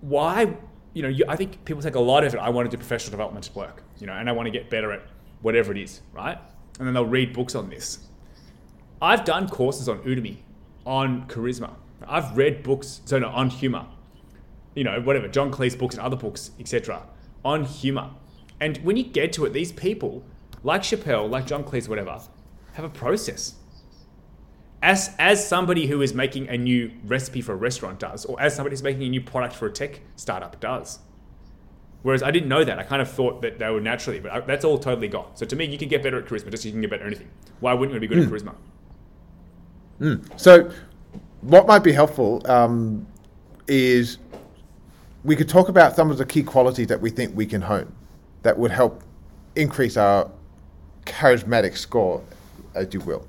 [0.00, 0.54] why,
[0.94, 2.38] you know, you, I think people take a lot of it.
[2.38, 4.92] I want to do professional development work, you know, and I want to get better
[4.92, 5.02] at
[5.40, 6.38] whatever it is, right?
[6.78, 7.98] And then they'll read books on this.
[9.00, 10.36] I've done courses on Udemy,
[10.86, 11.74] on charisma.
[12.06, 13.86] I've read books, so no, on humor,
[14.74, 17.02] you know, whatever, John Cleese books and other books, etc.,
[17.44, 18.10] on humor.
[18.62, 20.22] And when you get to it, these people,
[20.62, 22.20] like Chappelle, like John Cleese, whatever,
[22.74, 23.56] have a process.
[24.80, 28.54] As, as somebody who is making a new recipe for a restaurant does, or as
[28.54, 31.00] somebody who's making a new product for a tech startup does.
[32.02, 32.78] Whereas I didn't know that.
[32.78, 35.34] I kind of thought that they were naturally, but I, that's all totally gone.
[35.34, 37.02] So to me, you can get better at charisma just as you can get better
[37.02, 37.30] at anything.
[37.58, 38.22] Why wouldn't you be good mm.
[38.22, 38.48] at hmm.
[38.48, 38.54] charisma?
[40.00, 40.40] Mm.
[40.40, 40.70] So,
[41.40, 43.08] what might be helpful um,
[43.66, 44.18] is
[45.24, 47.92] we could talk about some of the key qualities that we think we can hone
[48.42, 49.02] that would help
[49.56, 50.30] increase our
[51.04, 52.22] charismatic score,
[52.74, 53.26] as you will.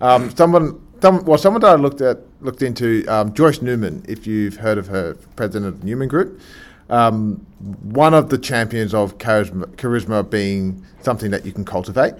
[0.00, 4.26] Um, someone, some, well, someone that I looked at, looked into, um, Joyce Newman, if
[4.26, 6.40] you've heard of her, president of the Newman Group.
[6.88, 7.44] Um,
[7.82, 12.14] one of the champions of charisma, charisma being something that you can cultivate.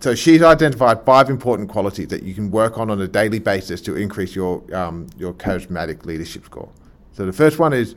[0.00, 3.80] So she's identified five important qualities that you can work on on a daily basis
[3.82, 6.68] to increase your um, your charismatic leadership score.
[7.12, 7.96] So the first one is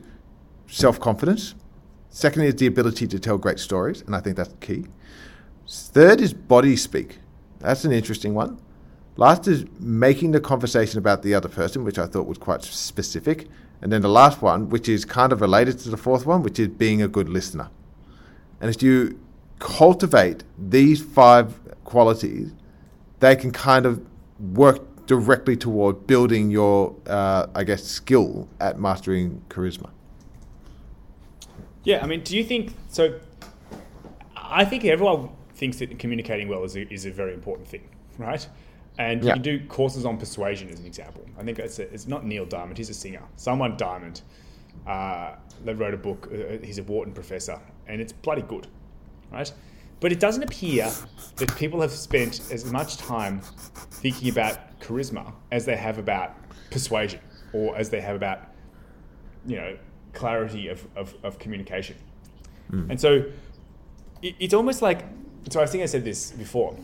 [0.66, 1.54] self confidence.
[2.14, 4.84] Second is the ability to tell great stories, and I think that's key.
[5.68, 7.18] Third is body speak.
[7.58, 8.60] That's an interesting one.
[9.16, 13.48] Last is making the conversation about the other person, which I thought was quite specific.
[13.82, 16.60] And then the last one, which is kind of related to the fourth one, which
[16.60, 17.68] is being a good listener.
[18.60, 19.18] And as you
[19.58, 22.52] cultivate these five qualities,
[23.18, 24.00] they can kind of
[24.38, 29.90] work directly toward building your, uh, I guess, skill at mastering charisma.
[31.84, 33.18] Yeah, I mean, do you think so?
[34.36, 38.46] I think everyone thinks that communicating well is a, is a very important thing, right?
[38.98, 39.28] And Yeah.
[39.28, 41.24] you can do courses on persuasion as an example.
[41.38, 43.22] I think it's, a, it's not Neil Diamond, he's a singer.
[43.36, 44.22] Someone Diamond,
[44.86, 48.66] uh, they wrote a book, uh, he's a Wharton professor, and it's bloody good,
[49.32, 49.52] right?
[50.00, 50.90] But it doesn't appear
[51.36, 53.40] that people have spent as much time
[53.90, 56.34] thinking about charisma as they have about
[56.70, 57.20] persuasion
[57.52, 58.40] or as they have about,
[59.46, 59.76] you know,
[60.14, 61.96] clarity of, of, of communication.
[62.70, 62.90] Hmm.
[62.90, 63.24] And so
[64.22, 65.04] it, it's almost like
[65.50, 66.74] so I think I said this before.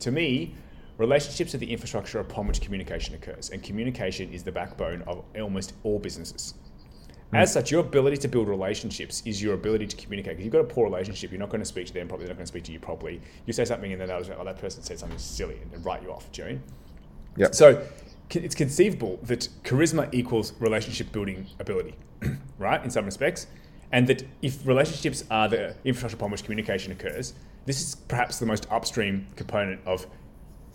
[0.00, 0.54] To me,
[0.96, 5.74] relationships are the infrastructure upon which communication occurs, and communication is the backbone of almost
[5.84, 6.54] all businesses.
[7.30, 7.36] Hmm.
[7.36, 10.38] As such, your ability to build relationships is your ability to communicate.
[10.38, 12.34] If you've got a poor relationship, you're not going to speak to them properly, they're
[12.34, 13.20] not going to speak to you properly.
[13.46, 16.02] You say something, and then they'll oh, that person said something silly, and, and write
[16.02, 16.30] you off.
[16.32, 16.72] Do you know what I mean?
[17.36, 17.54] Yep.
[17.54, 17.86] So
[18.30, 21.94] it's conceivable that charisma equals relationship building ability,
[22.58, 22.82] right?
[22.84, 23.46] In some respects.
[23.90, 27.32] And that if relationships are the infrastructure upon which communication occurs,
[27.64, 30.06] this is perhaps the most upstream component of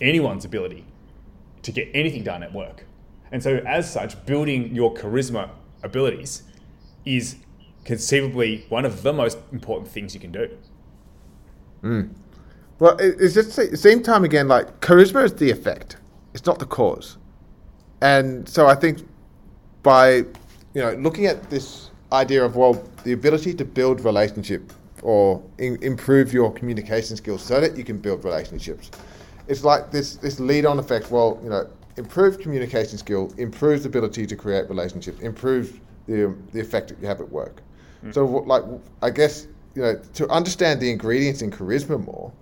[0.01, 0.85] anyone's ability
[1.61, 2.85] to get anything done at work.
[3.31, 5.49] And so, as such, building your charisma
[5.83, 6.43] abilities
[7.05, 7.37] is
[7.83, 10.49] conceivably one of the most important things you can do.
[11.81, 12.01] Hmm.
[12.79, 14.47] Well, it's just the same time again.
[14.47, 15.97] Like charisma is the effect;
[16.33, 17.17] it's not the cause.
[18.03, 19.07] And so I think
[19.81, 20.25] by
[20.73, 22.73] you know looking at this idea of well,
[23.05, 27.97] the ability to build relationship or in, improve your communication skills so that you can
[27.97, 28.91] build relationships,
[29.47, 31.11] it's like this this lead on effect.
[31.11, 35.71] Well, you know, improved communication skill improves the ability to create relationships, improves
[36.07, 37.61] the the effect that you have at work.
[38.01, 38.11] Hmm.
[38.11, 38.63] So, like,
[39.01, 42.33] I guess you know, to understand the ingredients in charisma more,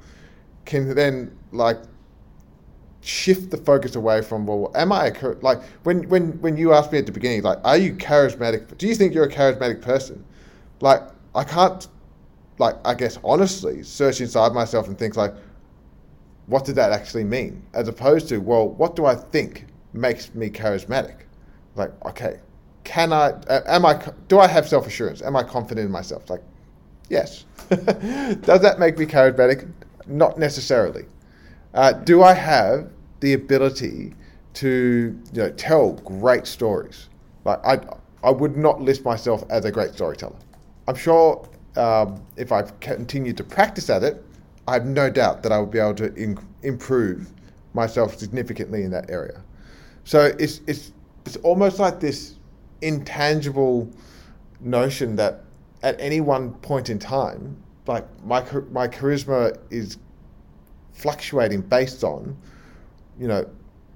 [0.65, 1.77] can then like
[3.01, 6.91] shift the focus away from well, am I a like when when when you asked
[6.91, 8.77] me at the beginning, like, are you charismatic?
[8.77, 10.23] Do you think you're a charismatic person?
[10.79, 11.01] Like,
[11.35, 11.87] I can't,
[12.57, 15.33] like, I guess honestly, search inside myself and think like,
[16.47, 17.63] what did that actually mean?
[17.73, 21.21] As opposed to, well, what do I think makes me charismatic?
[21.75, 22.39] Like, okay,
[22.83, 23.33] can i
[23.67, 24.01] Am I?
[24.27, 25.21] Do I have self assurance?
[25.21, 26.29] Am I confident in myself?
[26.29, 26.43] Like,
[27.09, 27.45] yes.
[27.69, 29.71] Does that make me charismatic?
[30.07, 31.05] Not necessarily.
[31.73, 32.89] Uh, do I have
[33.21, 34.13] the ability
[34.55, 37.09] to you know tell great stories?
[37.45, 37.79] Like I,
[38.23, 40.35] I would not list myself as a great storyteller.
[40.87, 44.23] I'm sure um, if I continued to practice at it,
[44.67, 47.31] I have no doubt that I would be able to in, improve
[47.73, 49.41] myself significantly in that area.
[50.03, 50.91] So it's it's
[51.25, 52.35] it's almost like this
[52.81, 53.89] intangible
[54.59, 55.43] notion that
[55.83, 57.55] at any one point in time,
[57.87, 59.97] like my my charisma is
[61.01, 62.37] fluctuating based on,
[63.19, 63.49] you know,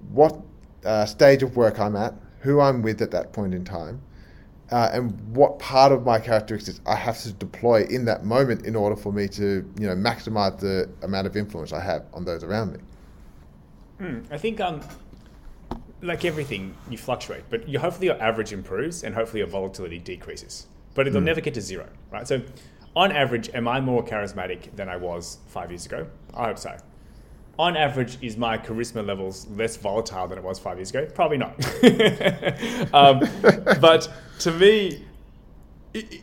[0.09, 0.39] what
[0.83, 4.01] uh, stage of work I'm at, who I'm with at that point in time,
[4.71, 8.75] uh, and what part of my characteristics I have to deploy in that moment in
[8.75, 9.43] order for me to,
[9.79, 12.79] you know, maximize the amount of influence I have on those around me.
[14.31, 14.81] I think, um,
[16.01, 20.67] like everything, you fluctuate, but you, hopefully your average improves and hopefully your volatility decreases.
[20.95, 22.27] But it'll never get to zero, right?
[22.27, 22.41] So,
[22.95, 26.07] on average, am I more charismatic than I was five years ago?
[26.33, 26.77] I hope so.
[27.57, 31.05] On average, is my charisma levels less volatile than it was five years ago?
[31.13, 31.53] Probably not.
[32.93, 33.19] um,
[33.79, 35.05] but to me,
[35.93, 36.21] it,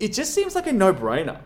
[0.00, 1.40] it- just seems like a no-brainer.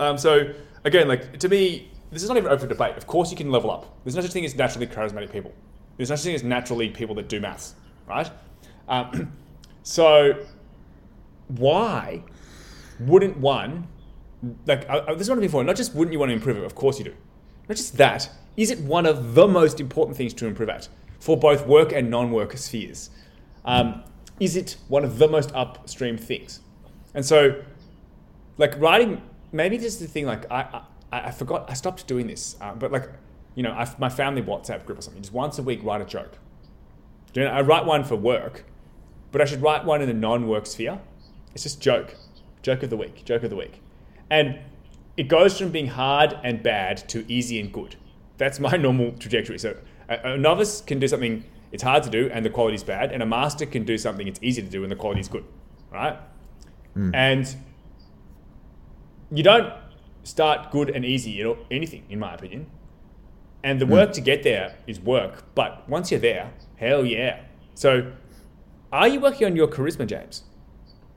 [0.00, 0.52] Um, so
[0.84, 2.96] again, like to me, this is not even open debate.
[2.96, 3.94] Of course, you can level up.
[4.02, 5.52] There's no such thing as naturally charismatic people.
[5.96, 7.74] There's no such thing as naturally people that do maths,
[8.08, 8.28] right?
[8.88, 9.32] Um,
[9.84, 10.44] so
[11.46, 12.24] why
[12.98, 13.86] wouldn't one
[14.66, 15.62] like I, I, this is what I'm before?
[15.62, 16.64] Not just wouldn't you want to improve it?
[16.64, 17.14] Of course you do.
[17.70, 18.28] Not just that.
[18.56, 20.88] Is it one of the most important things to improve at
[21.20, 23.10] for both work and non-work spheres?
[23.64, 24.02] Um,
[24.40, 26.62] is it one of the most upstream things?
[27.14, 27.62] And so,
[28.58, 30.26] like writing, maybe this is the thing.
[30.26, 31.70] Like I, I, I forgot.
[31.70, 33.08] I stopped doing this, uh, but like,
[33.54, 35.22] you know, I, my family WhatsApp group or something.
[35.22, 36.38] Just once a week, write a joke.
[37.34, 38.64] You know, I write one for work,
[39.30, 40.98] but I should write one in the non-work sphere.
[41.54, 42.16] It's just joke,
[42.62, 43.80] joke of the week, joke of the week,
[44.28, 44.58] and
[45.20, 47.94] it goes from being hard and bad to easy and good.
[48.38, 49.58] That's my normal trajectory.
[49.58, 49.76] So
[50.08, 53.22] a, a novice can do something it's hard to do and the quality's bad, and
[53.22, 55.44] a master can do something it's easy to do and the quality's good,
[55.92, 56.16] right?
[56.94, 57.14] Hmm.
[57.14, 57.54] And
[59.30, 59.74] you don't
[60.22, 62.64] start good and easy at anything, in my opinion.
[63.62, 63.92] And the hmm.
[63.92, 67.42] work to get there is work, but once you're there, hell yeah.
[67.74, 68.10] So,
[68.90, 70.44] are you working on your charisma, James?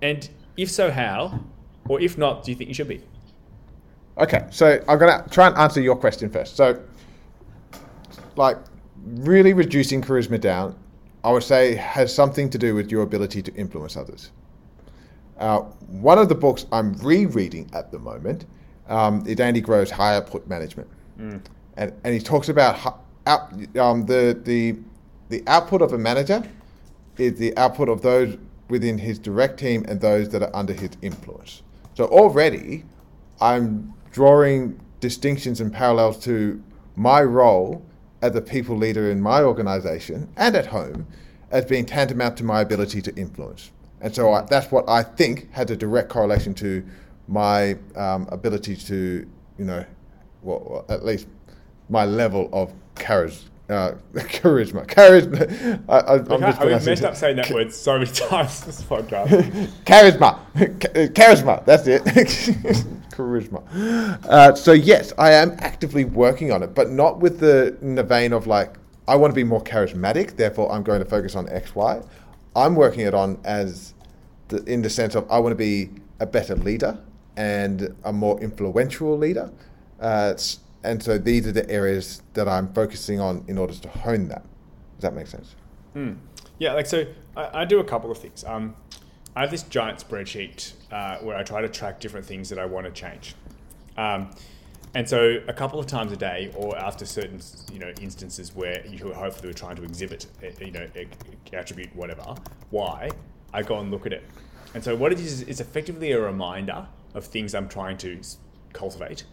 [0.01, 1.39] And if so, how?
[1.87, 3.01] Or if not, do you think you should be?
[4.17, 6.55] Okay, so I'm gonna try and answer your question first.
[6.55, 6.79] So,
[8.35, 8.57] like,
[9.05, 10.75] really reducing charisma down,
[11.23, 14.31] I would say has something to do with your ability to influence others.
[15.39, 18.45] Uh, one of the books I'm rereading at the moment
[18.87, 20.87] um, is Andy Grove's High Output Management,
[21.77, 24.75] and and he talks about how, out, um, the the
[25.29, 26.43] the output of a manager
[27.17, 28.37] is the output of those
[28.69, 31.63] within his direct team and those that are under his influence.
[31.95, 32.83] So already,
[33.41, 36.63] I'm drawing distinctions and parallels to
[36.95, 37.83] my role
[38.21, 41.05] as a people leader in my organization and at home
[41.51, 43.71] as being tantamount to my ability to influence.
[43.99, 46.85] And so I, that's what I think had a direct correlation to
[47.27, 49.85] my um, ability to, you know,
[50.41, 51.27] well, at least
[51.89, 54.85] my level of charis, uh, charisma.
[54.87, 55.83] Charisma.
[55.89, 58.81] I, I, I'm just I pronouncing messed up saying that word so many times this
[58.81, 59.29] podcast.
[59.85, 60.39] charisma,
[61.13, 61.65] charisma.
[61.65, 62.85] That's it.
[63.13, 63.63] Charisma.
[64.25, 68.03] Uh, so yes, I am actively working on it, but not with the in the
[68.03, 68.75] vein of like
[69.07, 70.35] I want to be more charismatic.
[70.35, 72.01] Therefore, I'm going to focus on X, Y.
[72.55, 73.93] I'm working it on as
[74.47, 76.99] the, in the sense of I want to be a better leader
[77.35, 79.51] and a more influential leader.
[79.99, 80.35] Uh,
[80.83, 84.43] and so these are the areas that I'm focusing on in order to hone that.
[84.95, 85.55] Does that make sense?
[86.59, 88.43] Yeah, like so, I, I do a couple of things.
[88.43, 88.75] Um,
[89.35, 92.65] I have this giant spreadsheet uh, where I try to track different things that I
[92.65, 93.33] want to change.
[93.97, 94.29] Um,
[94.93, 98.85] and so, a couple of times a day, or after certain you know instances where
[98.85, 100.87] you hopefully we're trying to exhibit, uh, you know,
[101.51, 102.35] attribute whatever,
[102.69, 103.09] why
[103.51, 104.23] I go and look at it.
[104.75, 108.21] And so, what it is is effectively a reminder of things I'm trying to
[108.73, 109.23] cultivate,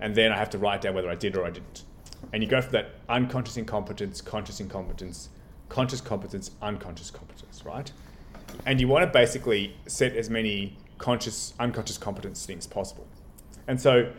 [0.00, 1.84] and then I have to write down whether I did or I didn't.
[2.32, 5.28] And you go for that unconscious incompetence, conscious incompetence,
[5.68, 7.92] conscious competence, unconscious competence, right?
[8.64, 13.06] And you want to basically set as many conscious, unconscious competence things possible.
[13.66, 14.12] And so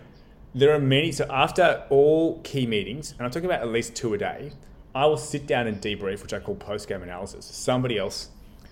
[0.53, 1.11] there are many.
[1.11, 4.51] So after all key meetings, and I'm talking about at least two a day,
[4.95, 7.45] I will sit down and debrief, which I call post game analysis.
[7.45, 8.29] Somebody else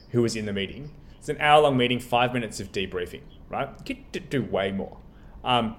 [0.09, 0.91] who was in the meeting.
[1.17, 3.69] It's an hour long meeting, five minutes of debriefing, right?
[3.87, 4.97] You could do way more.
[5.43, 5.75] Um,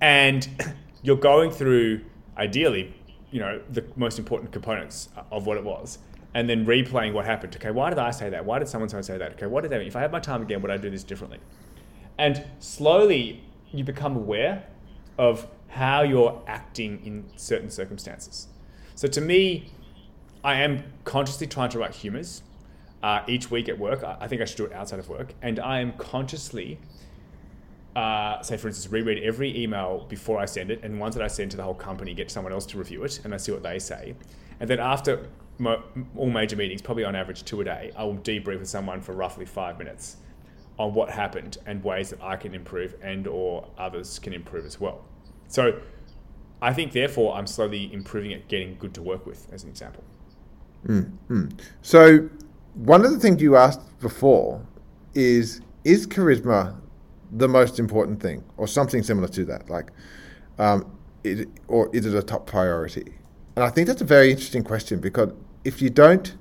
[0.00, 0.48] and
[1.02, 2.04] you're going through
[2.36, 2.94] ideally
[3.30, 5.98] you know the most important components of what it was
[6.34, 7.56] and then replaying what happened.
[7.56, 8.44] Okay why did i say that?
[8.44, 9.32] Why did someone so say that?
[9.32, 9.88] Okay what did they mean?
[9.88, 11.38] If i had my time again would i do this differently?
[12.18, 14.64] And slowly you become aware
[15.18, 18.48] of how you're acting in certain circumstances.
[18.94, 19.70] So to me
[20.44, 22.42] i am consciously trying to write humors
[23.02, 24.02] uh, each week at work.
[24.02, 25.34] I, think i should do it outside of work.
[25.42, 26.78] And i am consciously
[27.98, 31.26] uh, say for instance, reread every email before I send it, and ones that I
[31.26, 33.64] send to the whole company, get someone else to review it, and I see what
[33.64, 34.14] they say.
[34.60, 35.26] And then after
[35.58, 35.82] mo-
[36.16, 39.12] all major meetings, probably on average two a day, I will debrief with someone for
[39.12, 40.16] roughly five minutes
[40.78, 44.80] on what happened and ways that I can improve and or others can improve as
[44.80, 45.04] well.
[45.48, 45.80] So
[46.62, 50.04] I think therefore I'm slowly improving at getting good to work with, as an example.
[51.82, 52.28] So,
[52.74, 54.64] one of the things you asked before
[55.14, 56.76] is is charisma
[57.32, 59.68] the most important thing, or something similar to that?
[59.68, 59.90] Like,
[60.58, 60.90] um,
[61.66, 63.14] or is it a top priority?
[63.56, 65.32] And I think that's a very interesting question because
[65.68, 66.34] if you don't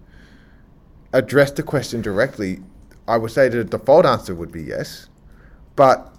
[1.11, 2.61] address the question directly,
[3.09, 5.09] I would say the default answer would be yes.
[5.75, 6.15] But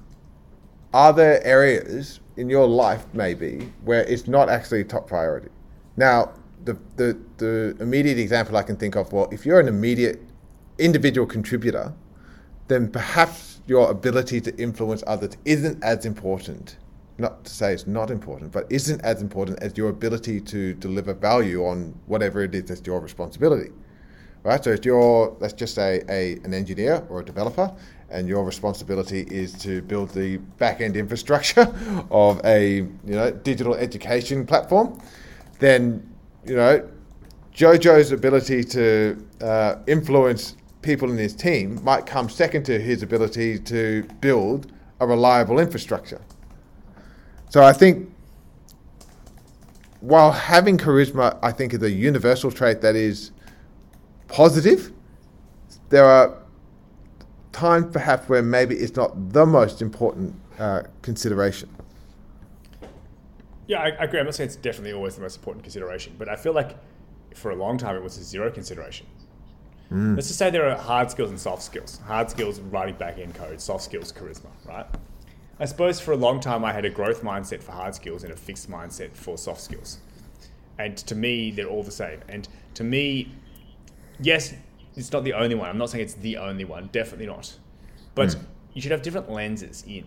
[0.93, 5.49] are there areas in your life maybe where it's not actually top priority?
[5.97, 6.35] Now,
[6.67, 10.21] the, the, the immediate example I can think of, well, if you're an immediate
[10.79, 11.95] individual contributor,
[12.69, 16.77] then perhaps your ability to influence others isn't as important.
[17.19, 21.15] Not to say it's not important, but isn't as important as your ability to deliver
[21.15, 23.71] value on whatever it is that's your responsibility
[24.45, 24.63] right?
[24.63, 27.73] So if you're, let's just say, a, an engineer or a developer,
[28.11, 31.73] and your responsibility is to build the back end infrastructure
[32.11, 34.99] of a you know digital education platform,
[35.59, 36.09] then
[36.47, 36.89] you know
[37.55, 43.59] Jojo's ability to uh, influence people in his team might come second to his ability
[43.59, 46.21] to build a reliable infrastructure.
[47.51, 48.11] So I think
[50.01, 53.33] while having charisma, I think is a universal trait that is
[54.29, 54.93] positive.
[55.89, 56.39] There are
[57.53, 61.69] times perhaps where maybe it's not the most important uh, consideration.
[63.67, 64.21] Yeah, I, I agree.
[64.21, 66.77] I'm not saying it's definitely always the most important consideration, but I feel like
[67.35, 69.07] for a long time it was a zero consideration.
[69.91, 71.99] Let's just say there are hard skills and soft skills.
[72.07, 73.59] Hard skills, writing back end code.
[73.61, 74.87] Soft skills, charisma, right?
[75.61, 78.33] I suppose for a long time I had a growth mindset for hard skills and
[78.33, 79.99] a fixed mindset for soft skills.
[80.79, 82.21] And to me, they're all the same.
[82.29, 83.33] And to me,
[84.21, 84.55] yes,
[84.95, 85.69] it's not the only one.
[85.69, 86.89] I'm not saying it's the only one.
[86.93, 87.57] Definitely not.
[88.15, 88.45] But hmm.
[88.75, 90.05] you should have different lenses in.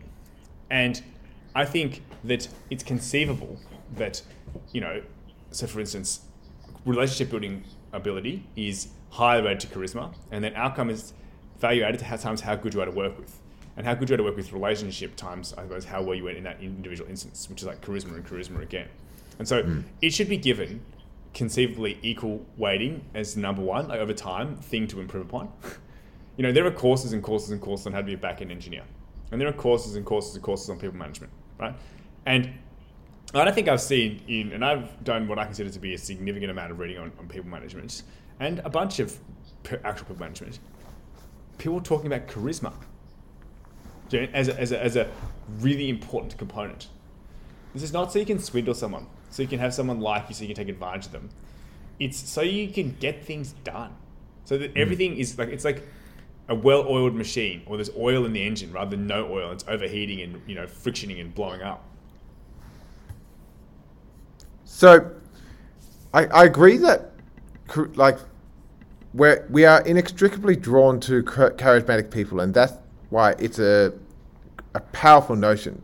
[0.70, 1.02] And
[1.54, 3.60] I think that it's conceivable
[3.98, 4.22] that,
[4.72, 5.02] you know,
[5.52, 6.22] so for instance,
[6.86, 11.12] relationship building ability is higher rated to charisma, and then outcome is
[11.60, 13.38] value added to how times how good you are to work with.
[13.78, 16.26] And how good you are to work with relationship times, I suppose, how well you
[16.26, 18.88] went in that individual instance, which is like charisma and charisma again.
[19.40, 19.82] And so Hmm.
[20.02, 20.82] it should be given
[21.34, 25.50] conceivably equal weighting as number one, like over time, thing to improve upon.
[26.38, 28.42] you know, there are courses and courses and courses on how to be a back
[28.42, 28.84] end engineer.
[29.32, 31.74] And there are courses and courses and courses on people management, right?
[32.26, 32.52] And
[33.34, 35.98] I don't think I've seen in, and I've done what I consider to be a
[35.98, 38.04] significant amount of reading on, on people management
[38.42, 39.18] and a bunch of
[39.86, 40.60] actual people management.
[41.58, 42.91] People talking about charisma do you know,
[44.14, 45.10] as a, as, a, as a
[45.60, 46.88] really important component.
[47.74, 50.36] This is not so you can swindle someone, so you can have someone like you,
[50.36, 51.30] so you can take advantage of them.
[52.00, 53.96] It's so you can get things done,
[54.46, 54.82] so that mm.
[54.82, 55.88] everything is like it's like
[56.50, 59.52] a well-oiled machine, or there's oil in the engine rather than no oil.
[59.52, 61.86] It's overheating and you know frictioning and blowing up.
[64.66, 65.12] So,
[66.14, 67.12] I, I agree that,
[67.96, 68.18] like,
[69.14, 72.74] we're, we are inextricably drawn to charismatic people, and that's
[73.12, 73.94] why it's a,
[74.74, 75.82] a powerful notion.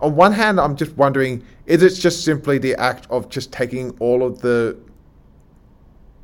[0.00, 3.96] On one hand, I'm just wondering is it just simply the act of just taking
[4.00, 4.76] all of the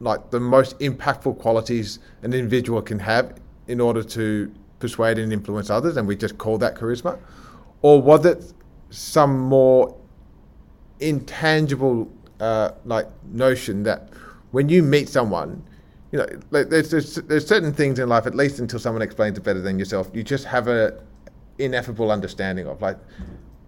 [0.00, 3.38] like the most impactful qualities an individual can have
[3.68, 7.18] in order to persuade and influence others, and we just call that charisma?
[7.82, 8.52] Or was it
[8.88, 9.96] some more
[10.98, 12.10] intangible
[12.40, 14.08] uh, like notion that
[14.50, 15.62] when you meet someone,
[16.12, 19.38] you know, like there's, there's there's certain things in life, at least until someone explains
[19.38, 21.00] it better than yourself, you just have a
[21.58, 22.82] ineffable understanding of.
[22.82, 22.98] Like,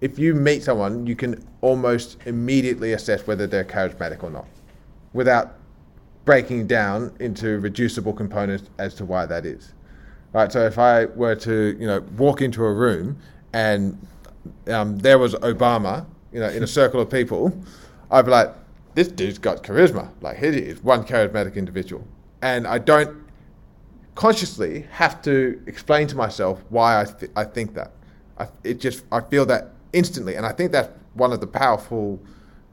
[0.01, 4.47] if you meet someone, you can almost immediately assess whether they're charismatic or not,
[5.13, 5.55] without
[6.25, 9.75] breaking down into reducible components as to why that is.
[10.33, 10.51] Right.
[10.51, 13.19] So if I were to, you know, walk into a room
[13.53, 13.99] and
[14.69, 17.53] um, there was Obama, you know, in a circle of people,
[18.11, 18.55] I'd be like,
[18.95, 20.09] this dude's got charisma.
[20.21, 22.07] Like, he is one charismatic individual.
[22.43, 23.23] And I don't
[24.15, 27.93] consciously have to explain to myself why I, th- I think that.
[28.39, 30.35] I, it just, I feel that instantly.
[30.35, 32.21] And I think that's one of the powerful,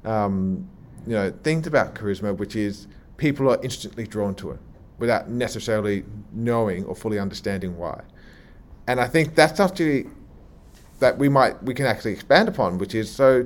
[0.03, 0.67] um,
[1.05, 4.59] you know, things about charisma, which is people are instantly drawn to it
[4.97, 6.03] without necessarily
[6.33, 8.01] knowing or fully understanding why.
[8.87, 10.07] And I think that's actually
[10.99, 13.37] that we might we can actually expand upon, which is so,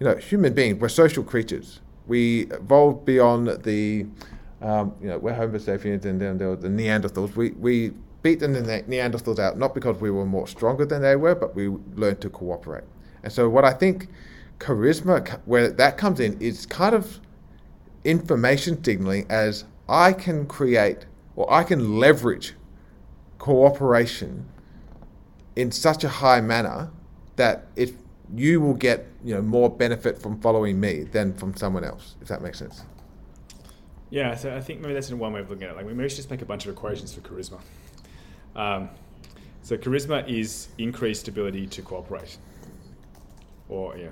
[0.00, 1.80] you know, human beings we're social creatures.
[2.06, 4.06] We evolved beyond the,
[4.60, 7.36] um, you know, we're Homo sapiens and then there were the Neanderthals.
[7.36, 7.92] We we
[8.22, 11.68] beat the Neanderthals out not because we were more stronger than they were, but we
[11.94, 12.84] learned to cooperate.
[13.22, 14.08] And so what I think
[14.58, 17.20] charisma where that comes in is kind of
[18.04, 21.06] information signaling as I can create
[21.36, 22.54] or I can leverage
[23.38, 24.48] cooperation
[25.54, 26.90] in such a high manner
[27.36, 27.92] that if
[28.34, 32.28] you will get you know more benefit from following me than from someone else if
[32.28, 32.82] that makes sense
[34.10, 35.76] Yeah, so I think maybe that's one way of looking at it.
[35.76, 37.60] Like, maybe we should just make a bunch of equations for charisma.
[38.56, 38.88] Um,
[39.62, 42.38] so charisma is increased ability to cooperate,
[43.68, 44.08] or yeah,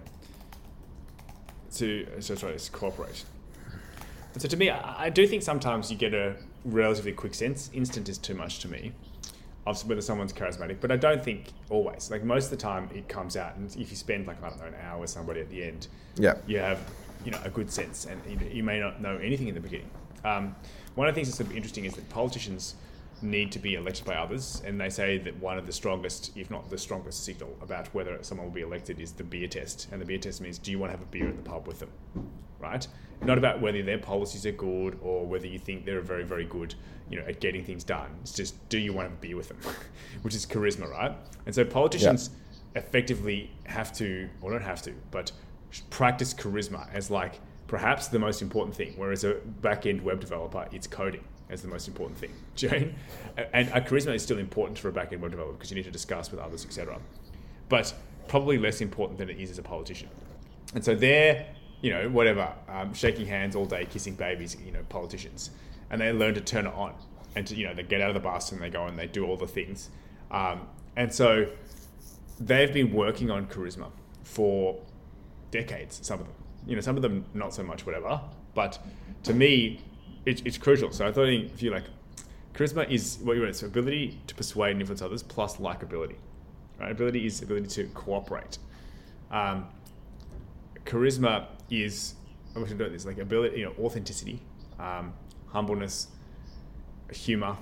[1.76, 3.24] to so sorry, it's cooperate.
[4.34, 6.36] And so to me, I, I do think sometimes you get a
[6.66, 7.70] relatively quick sense.
[7.72, 8.92] Instant is too much to me
[9.66, 12.10] of whether someone's charismatic, but I don't think always.
[12.10, 14.60] Like most of the time, it comes out, and if you spend like I don't
[14.60, 16.78] know an hour with somebody at the end, yeah you have
[17.26, 19.90] you know a good sense, and you, you may not know anything in the beginning.
[20.24, 20.54] Um,
[20.94, 22.76] one of the things that's sort of interesting is that politicians
[23.20, 26.50] need to be elected by others, and they say that one of the strongest, if
[26.50, 30.00] not the strongest, signal about whether someone will be elected is the beer test, and
[30.00, 31.80] the beer test means do you want to have a beer in the pub with
[31.80, 31.90] them,
[32.60, 32.86] right?
[33.22, 36.74] Not about whether their policies are good or whether you think they're very very good,
[37.10, 38.10] you know, at getting things done.
[38.20, 39.58] It's just do you want to have a beer with them,
[40.22, 41.12] which is charisma, right?
[41.46, 42.30] And so politicians
[42.76, 45.32] effectively have to, or don't have to, but
[45.90, 48.94] practice charisma as like perhaps the most important thing.
[48.96, 52.32] Whereas a back end web developer, it's coding as the most important thing.
[52.56, 52.94] Jane,
[53.52, 55.84] and a charisma is still important for a back end web developer because you need
[55.84, 56.98] to discuss with others, etc.
[57.68, 57.94] But
[58.28, 60.08] probably less important than it is as a politician.
[60.74, 61.46] And so they're,
[61.80, 65.50] you know, whatever, um, shaking hands all day, kissing babies, you know, politicians,
[65.90, 66.94] and they learn to turn it on,
[67.36, 69.06] and to, you know, they get out of the bus and they go and they
[69.06, 69.90] do all the things,
[70.30, 70.66] um,
[70.96, 71.46] and so
[72.40, 73.90] they've been working on charisma
[74.24, 74.76] for
[75.60, 76.00] decades.
[76.02, 76.34] Some of them,
[76.66, 78.20] you know, some of them not so much, whatever.
[78.54, 78.78] But
[79.24, 79.80] to me,
[80.24, 80.92] it, it's crucial.
[80.92, 81.84] So I thought if you like,
[82.54, 83.50] charisma is what you want.
[83.50, 86.16] It's ability to persuade and influence others plus likability.
[86.78, 86.90] Right?
[86.90, 88.58] Ability is ability to cooperate.
[89.30, 89.66] Um,
[90.84, 92.14] charisma is
[92.56, 94.40] I wish I this like ability, you know, authenticity,
[94.78, 95.12] um,
[95.48, 96.08] humbleness,
[97.12, 97.56] humor,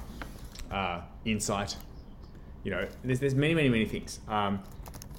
[0.71, 1.77] uh, insight.
[2.63, 4.21] You know, there's, there's many, many, many things.
[4.29, 4.63] Um,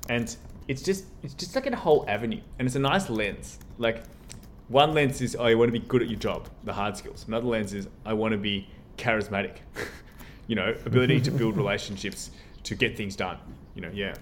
[0.07, 0.35] and
[0.67, 3.59] it's just it's just like a whole avenue, and it's a nice lens.
[3.77, 4.03] Like
[4.67, 7.25] one lens is oh, you want to be good at your job, the hard skills.
[7.27, 9.57] Another lens is I want to be charismatic.
[10.47, 12.31] you know, ability to build relationships,
[12.63, 13.37] to get things done.
[13.73, 14.15] You know, yeah.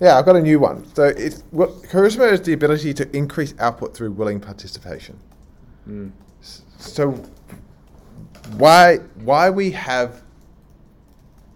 [0.00, 0.84] Yeah, I've got a new one.
[0.94, 5.18] So it's what charisma is the ability to increase output through willing participation.
[5.88, 6.10] Mm.
[6.78, 7.12] So
[8.56, 10.22] why why we have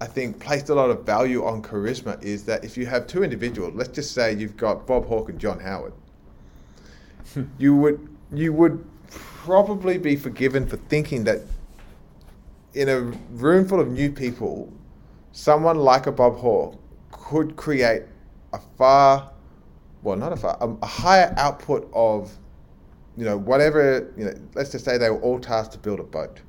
[0.05, 3.25] I think placed a lot of value on charisma is that if you have two
[3.25, 5.95] individuals, let's just say you've got Bob Hawke and John Howard,
[7.33, 7.45] hmm.
[7.57, 11.41] you would you would probably be forgiven for thinking that
[12.75, 13.01] in a
[13.31, 14.71] room full of new people,
[15.33, 16.79] someone like a Bob Hawke
[17.11, 18.03] could create
[18.53, 19.31] a far,
[20.03, 22.31] well, not a far, a, a higher output of,
[23.17, 26.03] you know, whatever, you know, let's just say they were all tasked to build a
[26.03, 26.43] boat.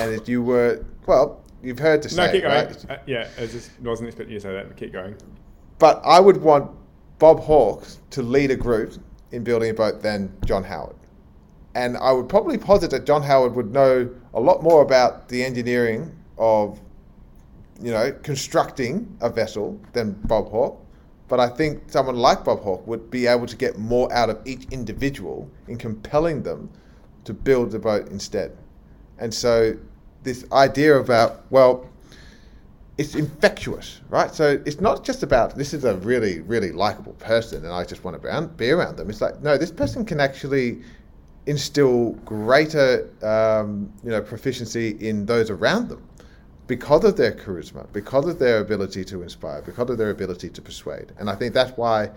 [0.00, 2.66] And if you were, well, you've heard to say, no, keep going.
[2.66, 2.90] right?
[2.90, 5.16] Uh, yeah, I just wasn't expecting you to say that, but keep going.
[5.78, 6.70] But I would want
[7.18, 8.94] Bob Hawke to lead a group
[9.32, 10.96] in building a boat than John Howard.
[11.74, 15.42] And I would probably posit that John Howard would know a lot more about the
[15.42, 16.80] engineering of,
[17.82, 20.80] you know, constructing a vessel than Bob Hawke.
[21.26, 24.40] But I think someone like Bob Hawke would be able to get more out of
[24.44, 26.70] each individual in compelling them
[27.24, 28.56] to build the boat instead.
[29.18, 29.76] And so
[30.24, 31.88] this idea about, well,
[32.98, 34.34] it's infectious, right?
[34.34, 38.04] So it's not just about this is a really, really likable person and I just
[38.04, 39.10] want to be around them.
[39.10, 40.82] It's like, no, this person can actually
[41.46, 46.02] instill greater, um, you know, proficiency in those around them
[46.66, 50.62] because of their charisma, because of their ability to inspire, because of their ability to
[50.62, 51.12] persuade.
[51.18, 52.10] And I think that's why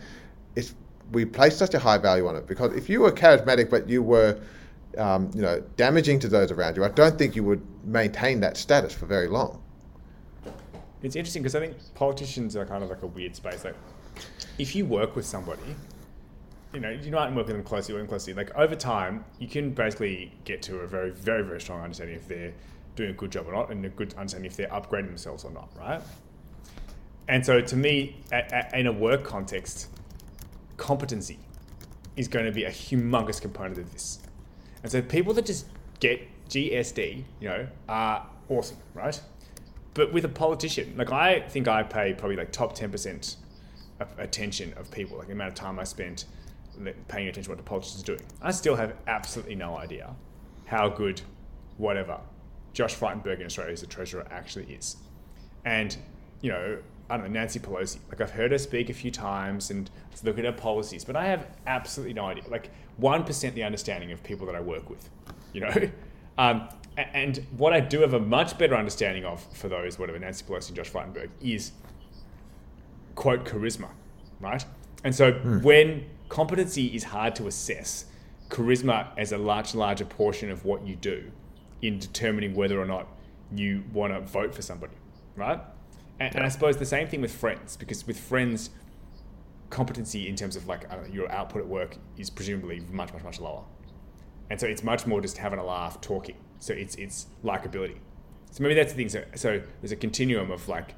[0.55, 0.73] it's
[1.11, 2.47] we place such a high value on it.
[2.47, 4.39] Because if you were charismatic but you were,
[4.97, 8.57] um, you know, damaging to those around you, I don't think you would maintain that
[8.57, 9.61] status for very long.
[11.03, 13.63] It's interesting because I think politicians are kind of like a weird space.
[13.63, 13.75] Like,
[14.57, 15.75] if you work with somebody,
[16.73, 18.33] you know, you might work with them closely, work closely.
[18.33, 22.27] Like over time, you can basically get to a very, very, very strong understanding if
[22.27, 22.53] they're
[22.95, 25.51] doing a good job or not, and a good understanding if they're upgrading themselves or
[25.51, 26.01] not, right?
[27.27, 29.87] And so, to me, a, a, in a work context,
[30.77, 31.39] competency
[32.15, 34.19] is going to be a humongous component of this.
[34.87, 35.65] And so, people that just
[35.99, 39.19] get GSD, you know, are awesome, right?
[39.93, 43.35] But with a politician, like I think I pay probably like top ten percent
[44.17, 46.23] attention of people, like the amount of time I spent
[47.09, 48.21] paying attention to what the politicians doing.
[48.41, 50.15] I still have absolutely no idea
[50.67, 51.21] how good
[51.75, 52.21] whatever
[52.71, 54.95] Josh Frydenberg in Australia as the treasurer actually is.
[55.65, 55.97] And,
[56.39, 56.77] you know,
[57.09, 57.99] I don't know, Nancy Pelosi.
[58.09, 59.89] Like I've heard her speak a few times and
[60.23, 62.43] look at her policies, but I have absolutely no idea.
[62.49, 62.69] Like
[63.01, 65.09] 1% the understanding of people that I work with,
[65.53, 65.73] you know?
[66.39, 70.45] Um, and what I do have a much better understanding of for those, whatever, Nancy
[70.45, 71.71] Pelosi and Josh Frydenberg, is
[73.15, 73.89] quote charisma,
[74.39, 74.63] right?
[75.03, 75.63] And so mm.
[75.63, 78.05] when competency is hard to assess,
[78.49, 81.31] charisma as a large, larger portion of what you do
[81.81, 83.07] in determining whether or not
[83.55, 84.93] you want to vote for somebody,
[85.35, 85.59] right?
[86.19, 86.37] And, yeah.
[86.37, 88.69] and, I suppose the same thing with friends, because with friends,
[89.69, 93.39] competency in terms of like know, your output at work is presumably much, much, much
[93.39, 93.63] lower.
[94.49, 96.37] And so it's much more just having a laugh, talking.
[96.59, 97.97] So it's it's likability.
[98.51, 99.09] So maybe that's the thing.
[99.09, 100.95] So, so there's a continuum of like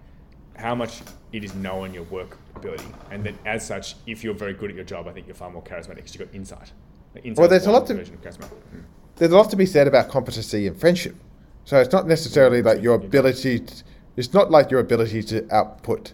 [0.55, 1.01] how much
[1.32, 4.76] it is knowing your work ability, and then as such, if you're very good at
[4.76, 6.72] your job, I think you're far more charismatic because you've got insight.
[7.15, 8.84] insight well, there's a lot to mm.
[9.15, 11.15] there's a lot to be said about competency and friendship.
[11.65, 13.59] So it's not necessarily like your ability.
[13.59, 13.84] To,
[14.18, 16.14] it's not like your ability to output,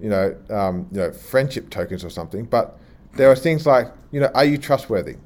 [0.00, 2.44] you know, um, you know, friendship tokens or something.
[2.44, 2.78] But
[3.14, 5.16] there are things like, you know, are you trustworthy?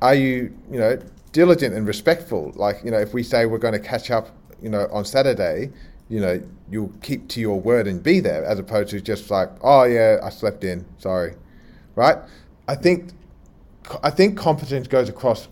[0.00, 0.98] Are you, you know,
[1.32, 2.52] diligent and respectful?
[2.56, 4.30] Like, you know, if we say we're going to catch up,
[4.62, 5.70] you know, on Saturday,
[6.08, 9.48] you know, you'll keep to your word and be there, as opposed to just like,
[9.62, 11.34] oh yeah, I slept in, sorry,
[11.94, 12.18] right?
[12.66, 13.12] I think,
[14.02, 15.48] I think competence goes across,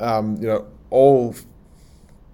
[0.00, 1.34] um, you know, all,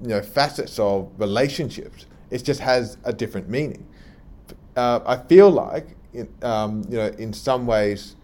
[0.01, 2.07] you know, facets of relationships.
[2.33, 3.87] It just has a different meaning.
[4.74, 5.97] Uh, I feel like,
[6.43, 8.16] um, you know, in some ways,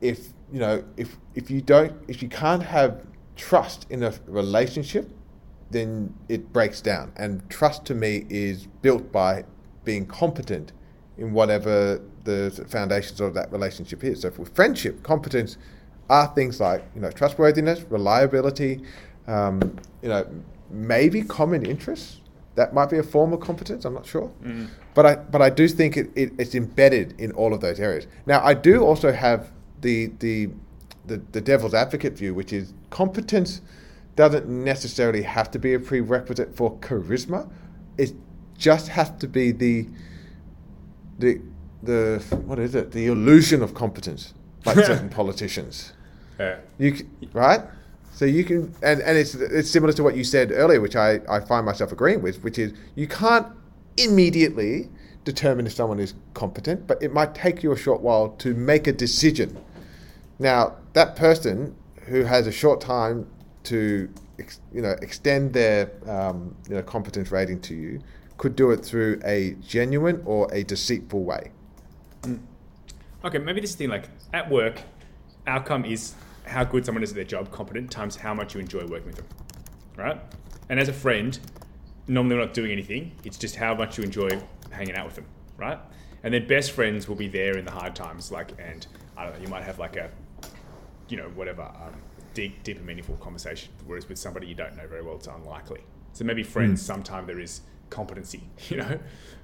[0.00, 5.10] if you know, if if you don't, if you can't have trust in a relationship,
[5.70, 7.12] then it breaks down.
[7.16, 9.44] And trust to me is built by
[9.84, 10.72] being competent
[11.18, 14.22] in whatever the foundations of that relationship is.
[14.22, 15.56] So for friendship, competence
[16.08, 18.82] are things like you know trustworthiness, reliability,
[19.26, 20.26] um, you know
[20.70, 22.20] maybe common interests.
[22.56, 23.84] That might be a form of competence.
[23.84, 24.68] I'm not sure, mm.
[24.94, 28.06] but I but I do think it, it, it's embedded in all of those areas.
[28.26, 29.52] Now I do also have
[29.82, 30.48] the the
[31.06, 33.60] the, the devil's advocate view, which is competence
[34.16, 37.48] doesn't necessarily have to be a prerequisite for charisma.
[37.98, 38.14] It
[38.56, 39.86] just has to be the
[41.18, 41.40] the
[41.82, 42.92] the what is it?
[42.92, 44.34] The illusion of competence,
[44.64, 45.92] like certain politicians.
[46.38, 46.58] Yeah.
[46.78, 47.62] You right?
[48.16, 51.20] So you can, and, and it's it's similar to what you said earlier, which I,
[51.28, 53.46] I find myself agreeing with, which is you can't
[53.98, 54.88] immediately
[55.26, 58.86] determine if someone is competent, but it might take you a short while to make
[58.86, 59.62] a decision.
[60.38, 63.26] Now that person who has a short time
[63.64, 64.08] to
[64.72, 68.00] you know extend their um, you know competence rating to you
[68.38, 71.50] could do it through a genuine or a deceitful way.
[73.22, 74.80] Okay, maybe this thing like at work,
[75.46, 76.14] outcome is
[76.46, 79.16] how good someone is at their job, competent, times how much you enjoy working with
[79.16, 79.26] them.
[79.96, 80.20] Right?
[80.68, 81.38] And as a friend,
[82.08, 84.28] normally we're not doing anything, it's just how much you enjoy
[84.70, 85.26] hanging out with them.
[85.56, 85.78] Right?
[86.22, 88.86] And then best friends will be there in the hard times, like, and
[89.16, 90.10] I don't know, you might have like a,
[91.08, 91.94] you know, whatever, um,
[92.34, 93.72] deep, deep and meaningful conversation.
[93.86, 95.80] Whereas with somebody you don't know very well, it's unlikely.
[96.12, 98.98] So maybe friends, sometime there is competency, you know?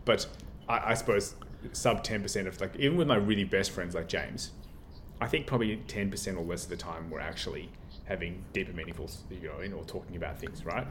[0.05, 0.27] But
[0.69, 1.35] I, I suppose
[1.73, 4.51] sub 10% of like, even with my really best friends like James,
[5.23, 7.71] I think probably 10% or less of the time we're actually
[8.07, 10.85] having deeper, meaningful, you know, in or talking about things, right?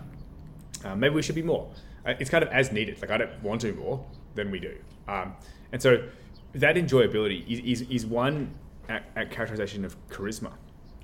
[0.86, 1.70] Um, maybe we should be more.
[2.06, 3.02] Uh, It's kind of as needed.
[3.02, 4.06] Like I don't want to more
[4.36, 4.78] than we do.
[5.10, 5.36] Um,
[5.74, 6.08] and so
[6.54, 8.54] that enjoyability is, is, is one
[8.88, 10.54] a- a characterization of charisma,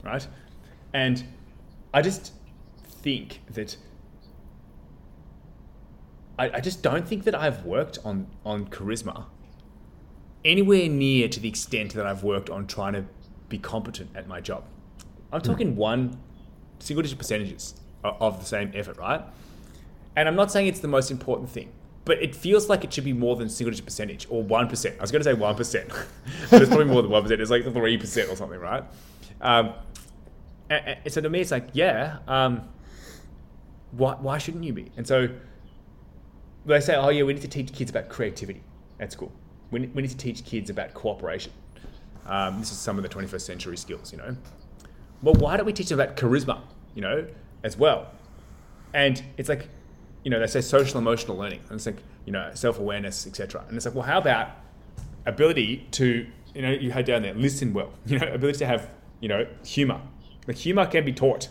[0.05, 0.25] right?
[0.93, 1.25] And
[1.93, 2.32] I just
[2.82, 3.75] think that
[6.39, 9.25] I, I just don't think that I've worked on on charisma
[10.45, 13.05] anywhere near to the extent that I've worked on trying to
[13.49, 14.63] be competent at my job.
[15.31, 16.19] I'm talking one
[16.79, 19.21] single digit percentages of the same effort, right?
[20.15, 21.71] And I'm not saying it's the most important thing,
[22.05, 24.97] but it feels like it should be more than single digit percentage or 1%.
[24.97, 25.87] I was going to say 1%,
[26.49, 27.31] but it's probably more than 1%.
[27.31, 28.83] It's like 3% or something, right?
[29.41, 29.73] Um,
[30.69, 32.67] and, so to me, it's like, yeah, um,
[33.91, 34.91] why, why shouldn't you be?
[34.97, 35.29] And so
[36.65, 38.61] they say, oh yeah, we need to teach kids about creativity
[38.99, 39.31] at school.
[39.71, 41.51] We we need to teach kids about cooperation.
[42.28, 44.36] Um, this is some of the 21st century skills, you know.
[45.21, 46.59] Well, why don't we teach them about charisma,
[46.93, 47.25] you know,
[47.63, 48.11] as well?
[48.93, 49.69] And it's like,
[50.23, 53.63] you know, they say social emotional learning, and it's like, you know, self awareness, etc.
[53.67, 54.49] And it's like, well, how about
[55.25, 58.89] ability to, you know, you had down there, listen well, you know, ability to have,
[59.21, 60.01] you know, humor.
[60.47, 61.49] Like humor can be taught.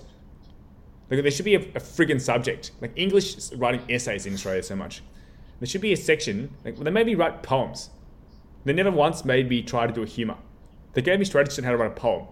[1.11, 2.73] Like there should be a, a friggin' subject.
[2.81, 5.03] Like English is writing essays in Australia so much.
[5.61, 6.51] There should be a section.
[6.65, 7.91] Like they made me write poems.
[8.65, 10.37] They never once made me try to do a humor.
[10.97, 12.27] They gave me strategies on how to write a poem.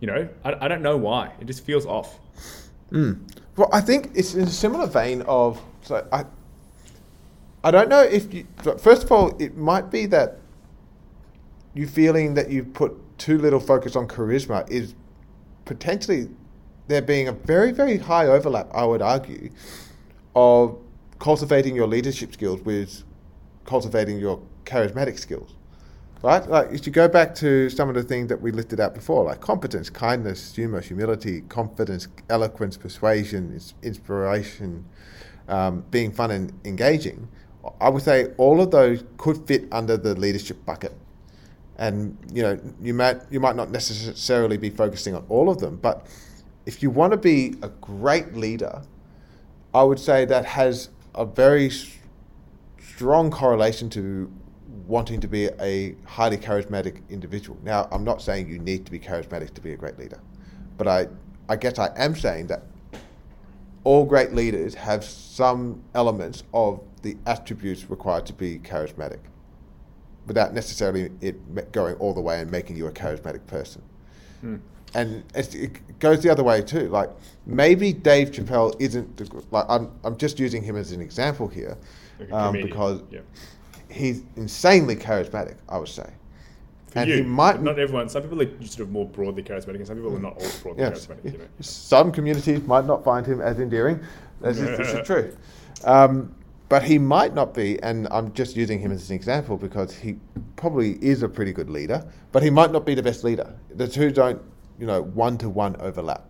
[0.00, 1.32] You know, I, I don't know why.
[1.38, 2.18] It just feels off.
[2.88, 3.12] Hmm.
[3.58, 6.24] Well, I think it's in a similar vein of so I.
[7.62, 8.46] I don't know if you.
[8.78, 10.38] First of all, it might be that
[11.74, 14.94] you feeling that you put too little focus on charisma is
[15.66, 16.30] potentially
[16.88, 18.70] there being a very very high overlap.
[18.72, 19.50] I would argue
[20.34, 20.78] of
[21.18, 23.04] cultivating your leadership skills with
[23.66, 25.54] cultivating your charismatic skills.
[26.22, 26.46] Right?
[26.46, 29.24] Like if you go back to some of the things that we listed out before,
[29.24, 34.84] like competence, kindness, humor, humility, confidence, eloquence, persuasion, inspiration,
[35.48, 37.28] um, being fun and engaging,
[37.80, 40.94] I would say all of those could fit under the leadership bucket.
[41.78, 45.76] And you know, you might you might not necessarily be focusing on all of them,
[45.76, 46.06] but
[46.66, 48.82] if you want to be a great leader,
[49.72, 51.70] I would say that has a very
[52.78, 54.30] strong correlation to
[54.90, 57.56] wanting to be a highly charismatic individual.
[57.62, 60.20] Now, I'm not saying you need to be charismatic to be a great leader,
[60.76, 61.06] but I,
[61.48, 62.64] I guess I am saying that
[63.84, 69.20] all great leaders have some elements of the attributes required to be charismatic
[70.26, 73.82] without necessarily it going all the way and making you a charismatic person.
[74.92, 76.88] And it goes the other way too.
[76.88, 77.10] Like
[77.46, 79.92] maybe Dave Chappelle isn't the, like I'm.
[80.02, 81.78] I'm just using him as an example here,
[82.18, 83.20] Like um, because Yeah.
[83.90, 85.56] He's insanely charismatic.
[85.68, 86.08] I would say,
[86.88, 88.08] For and you, he might not everyone.
[88.08, 90.82] Some people are sort of more broadly charismatic, and some people are not all broadly
[90.82, 91.06] Yes.
[91.06, 91.32] charismatic.
[91.32, 91.44] You know.
[91.60, 94.00] Some communities might not find him as endearing.
[94.40, 95.36] This is, this is true.
[95.84, 96.34] Um,
[96.68, 100.16] but he might not be, and I'm just using him as an example because he
[100.54, 103.52] probably is a pretty good leader, but he might not be the best leader.
[103.74, 104.40] The two don't,
[104.78, 106.26] you know, one to one overlap.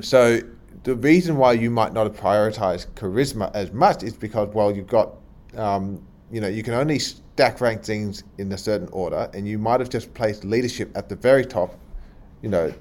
[0.00, 0.40] So
[0.84, 4.86] the reason why you might not have prioritized charisma as much is because, well, you've
[4.86, 5.16] got,
[5.54, 6.02] um,
[6.32, 9.80] you know, you can only stack rank things in a certain order, and you might
[9.80, 11.78] have just placed leadership at the very top,
[12.40, 12.72] you know,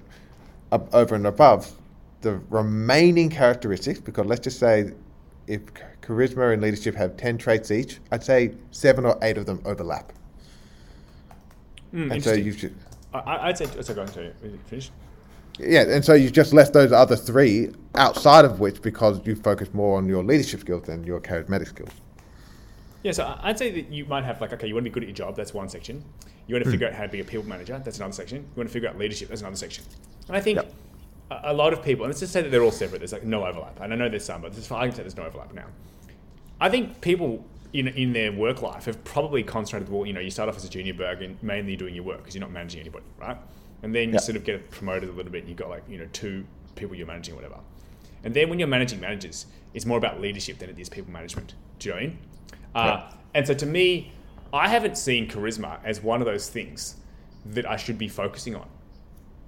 [0.72, 1.70] up, over and above
[2.22, 4.00] the remaining characteristics.
[4.00, 4.92] Because let's just say,
[5.48, 5.62] if
[6.02, 10.14] charisma and leadership have ten traits each, I'd say seven or eight of them overlap.
[11.94, 12.74] Mm, and so you should,
[13.14, 13.68] I- I'd say.
[13.82, 14.32] So go on to
[14.68, 14.92] finish.
[15.60, 19.74] yeah, and so you've just left those other three outside of which because you focus
[19.74, 21.92] more on your leadership skills than your charismatic skills.
[23.04, 25.04] Yeah, so I'd say that you might have like, okay, you want to be good
[25.04, 26.04] at your job, that's one section.
[26.48, 26.72] You want to hmm.
[26.72, 28.38] figure out how to be a people manager, that's another section.
[28.38, 29.84] You want to figure out leadership, that's another section.
[30.28, 30.74] And I think Yep.
[31.32, 33.24] a, a lot of people, and let's just say that they're all separate, there's like
[33.24, 33.80] no overlap.
[33.82, 35.66] And I know there's some, but this, I can say there's no overlap now.
[36.60, 37.44] I think people
[37.74, 40.66] in, in their work life have probably concentrated, well, you know, you start off as
[40.66, 43.38] a junior burg and mainly doing your work because you're not managing anybody, right?
[43.82, 44.20] And then you Yeah.
[44.20, 46.46] sort of get promoted a little bit and you've got like, you know, two
[46.76, 47.58] people you're managing whatever.
[48.24, 51.56] And then when you're managing managers, it's more about leadership than it is people management.
[51.80, 52.20] Do you know what I mean?
[52.74, 54.12] Uh, and so to me,
[54.54, 56.96] I haven't seen charisma as one of those things
[57.46, 58.68] that I should be focusing on.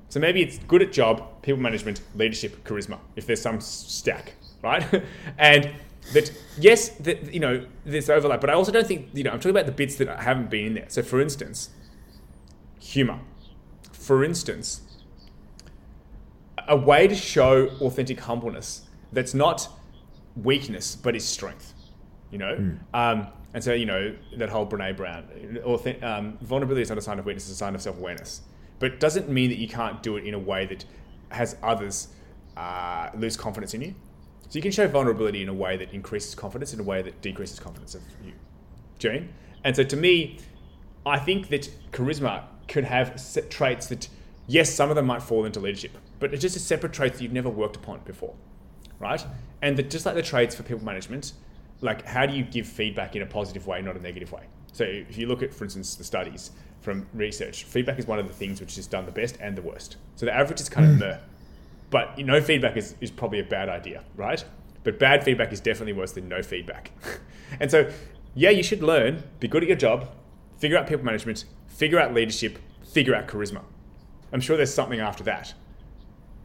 [0.09, 5.03] So maybe it's good at job, people management, leadership, charisma, if there's some stack, right?
[5.37, 5.73] and
[6.13, 9.39] that, yes, that, you know, there's overlap, but I also don't think, you know, I'm
[9.39, 10.85] talking about the bits that haven't been in there.
[10.89, 11.69] So for instance,
[12.79, 13.19] humor.
[13.91, 14.81] For instance,
[16.67, 19.67] a way to show authentic humbleness that's not
[20.35, 21.73] weakness but is strength
[22.33, 22.77] you know?
[22.93, 25.23] Um, and so you know that whole Brené Brown
[26.01, 28.41] um, vulnerability is not a sign of weakness it's a sign of self-awareness.
[28.79, 30.83] But it doesn't mean that you can't do it in a way that
[31.29, 32.09] has others
[32.57, 33.95] uh, lose confidence in you.
[34.49, 37.21] So you can show vulnerability in a way that increases confidence in a way that
[37.21, 38.33] decreases confidence of you.
[38.99, 39.33] Do you know I mean?
[39.63, 40.39] and so to me
[41.05, 44.07] I think that charisma could have set traits that,
[44.47, 47.23] yes, some of them might fall into leadership, but it's just a separate traits that
[47.23, 48.33] you've never worked upon before,
[48.99, 49.25] right?
[49.61, 51.33] And that just like the traits for people management,
[51.83, 54.43] like how do you give feedback in a positive way, not a negative way?
[54.71, 58.27] So if you look at, for instance, the studies from research, feedback is one of
[58.27, 59.97] the things which is done the best and the worst.
[60.15, 60.99] So the average is kind of mm.
[61.01, 61.17] meh.
[61.91, 64.43] But no feedback is, is probably a bad idea, right?
[64.83, 66.91] But bad feedback is definitely worse than no feedback.
[67.59, 67.91] and so,
[68.33, 70.09] yeah, you should learn, be good at your job,
[70.57, 73.61] figure out people management, figure out leadership, figure out charisma.
[74.31, 75.53] I'm sure there's something after that.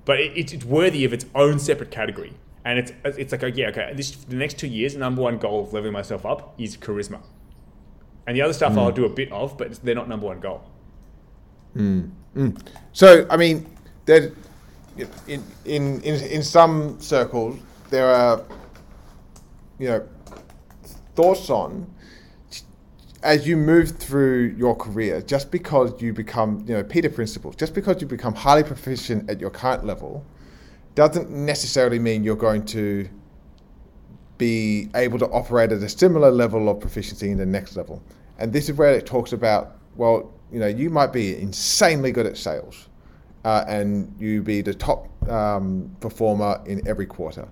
[0.05, 2.35] But it, it's worthy of its own separate category.
[2.65, 5.73] And it's, it's like, yeah, okay, this, the next two years, number one goal of
[5.73, 7.21] leveling myself up is charisma.
[8.27, 8.81] And the other stuff hmm.
[8.81, 10.63] I'll do a bit of, but they're not number one goal.
[11.73, 12.01] Hmm.
[12.35, 12.51] Hmm.
[12.93, 13.67] So, I mean,
[14.05, 14.33] there,
[15.27, 17.59] in, in, in, in some circles,
[17.91, 18.45] there are,
[19.79, 20.09] you know,
[21.15, 21.93] thoughts on
[23.23, 27.75] as you move through your career, just because you become, you know, Peter principles, just
[27.75, 30.25] because you become highly proficient at your current level,
[30.99, 33.09] doesn't necessarily mean you're going to
[34.37, 38.03] be able to operate at a similar level of proficiency in the next level.
[38.41, 42.27] And this is where it talks about, well, you know, you might be insanely good
[42.27, 42.89] at sales
[43.45, 47.47] uh, and you be the top um, performer in every quarter.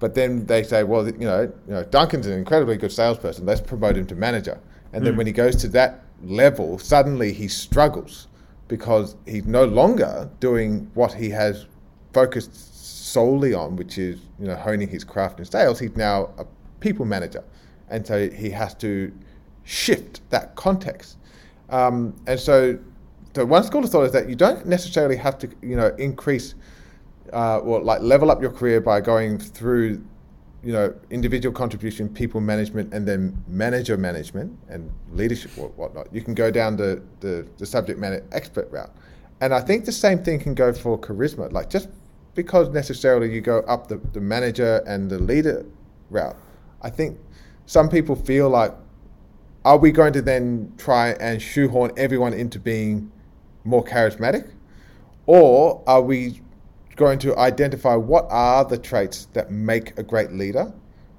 [0.00, 3.46] But then they say, well, you know, you know, Duncan's an incredibly good salesperson.
[3.46, 4.58] Let's promote him to manager.
[4.92, 8.26] And then when he goes to that level, suddenly he struggles
[8.66, 11.66] because he's no longer doing what he has
[12.12, 12.67] focused
[13.08, 15.78] solely on, which is you know honing his craft in sales.
[15.78, 16.44] He's now a
[16.80, 17.44] people manager,
[17.88, 19.12] and so he has to
[19.64, 21.18] shift that context.
[21.70, 22.78] Um, and so,
[23.34, 26.54] so one school of thought is that you don't necessarily have to you know increase
[27.32, 30.02] uh, or like level up your career by going through
[30.62, 36.12] you know individual contribution, people management, and then manager management and leadership or whatnot.
[36.12, 38.94] You can go down the the, the subject matter expert route,
[39.40, 41.52] and I think the same thing can go for charisma.
[41.52, 41.88] Like just
[42.38, 45.66] because necessarily you go up the, the manager and the leader
[46.08, 46.36] route,
[46.82, 47.18] I think
[47.66, 48.72] some people feel like,
[49.64, 53.10] are we going to then try and shoehorn everyone into being
[53.64, 54.52] more charismatic?
[55.26, 56.40] Or are we
[56.94, 60.72] going to identify what are the traits that make a great leader?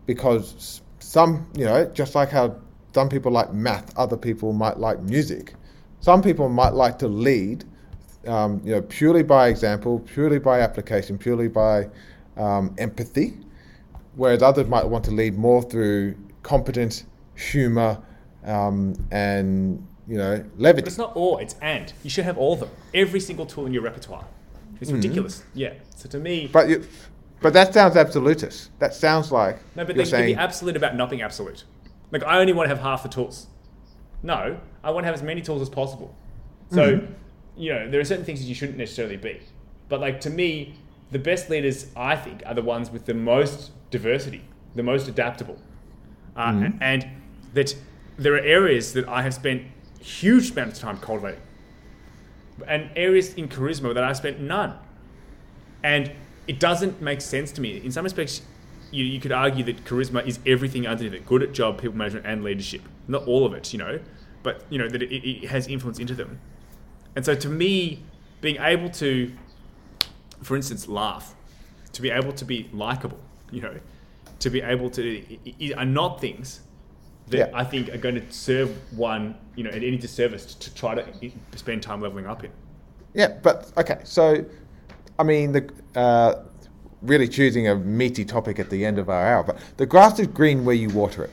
[0.06, 2.56] Because some, you know, just like how
[2.94, 5.54] some people like math, other people might like music.
[6.00, 7.66] Some people might like to lead,
[8.30, 11.88] um, you know, purely by example, purely by application, purely by
[12.38, 13.38] um, empathy,
[14.16, 17.06] whereas others might want to lead more through competence,
[17.36, 18.02] humor,
[18.46, 20.82] um, and you know, levity.
[20.82, 21.94] But it's not or, it's and.
[22.04, 22.70] You should have all of them.
[22.94, 24.26] Every single tool in your repertoire.
[24.82, 25.44] It's ridiculous.
[25.54, 25.74] Yeah.
[25.96, 26.86] So to me, But you,
[27.42, 28.72] but that sounds absolutist.
[28.80, 31.66] That sounds like no, but you're they can be absolute about not being absolute.
[32.12, 33.48] Like I only want to have half the tools.
[34.24, 36.16] No, I want to have as many tools as possible.
[36.72, 37.14] So, Mm-hmm.
[37.60, 39.40] You know, there are certain things that you shouldn't necessarily be.
[39.90, 40.76] But like to me,
[41.12, 44.44] the best leaders I think are the ones with the most diversity,
[44.76, 45.58] the most adaptable,
[46.36, 46.78] uh, Mm-hmm.
[46.82, 47.08] and
[47.54, 47.76] that
[48.18, 49.64] there are areas that I have spent
[50.00, 51.42] huge amounts of time cultivating,
[52.68, 54.74] and areas in charisma that I spent none.
[55.84, 56.12] And
[56.48, 57.78] it doesn't make sense to me.
[57.78, 58.42] In some respects,
[58.92, 62.26] you, you could argue that charisma is everything underneath it good at job, people management,
[62.26, 62.82] and leadership.
[63.08, 64.00] Not all of it, you know,
[64.44, 66.40] but, you know, that it, it has influence into them.
[67.16, 68.04] And so to me,
[68.42, 69.32] being able to,
[70.42, 71.36] for instance, laugh,
[71.94, 73.20] to be able to be likable,
[73.52, 73.80] you know,
[74.40, 75.24] to be able to,
[75.76, 76.62] are not things
[77.28, 77.58] that Yeah.
[77.58, 81.32] I think are going to serve one, you know, at any disservice to try to
[81.56, 82.52] spend time leveling up in.
[83.14, 84.00] Yeah, but okay.
[84.04, 84.46] So,
[85.18, 86.44] I mean, the uh,
[87.02, 90.28] really choosing a meaty topic at the end of our hour, but the grass is
[90.28, 91.32] green where you water it.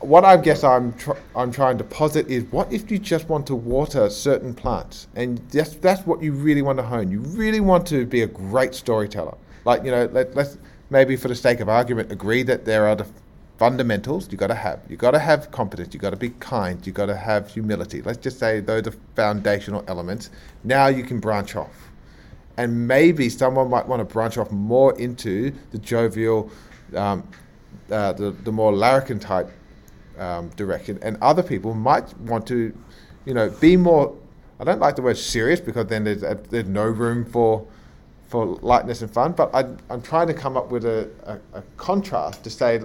[0.00, 3.46] What I guess I'm tr- I'm trying to posit is what if you just want
[3.46, 7.10] to water certain plants, and that's that's what you really want to hone.
[7.10, 9.36] You really want to be a great storyteller.
[9.64, 10.58] Like you know, let, let's
[10.90, 13.06] maybe for the sake of argument agree that there are the
[13.56, 14.80] fundamentals you got to have.
[14.88, 15.94] You got to have competence.
[15.94, 16.84] You got to be kind.
[16.86, 18.02] You got to have humility.
[18.02, 20.28] Let's just say those are foundational elements.
[20.64, 21.90] Now you can branch off,
[22.58, 26.50] and maybe someone might want to branch off more into the jovial,
[26.94, 27.26] um,
[27.90, 29.50] uh, the the more larrikin type
[30.18, 32.76] um, direction, and other people might want to,
[33.24, 34.16] you know, be more.
[34.60, 37.66] I don't like the word serious because then there's there's no room for
[38.28, 39.32] for lightness and fun.
[39.32, 42.80] But I, I'm trying to come up with a, a, a contrast to say,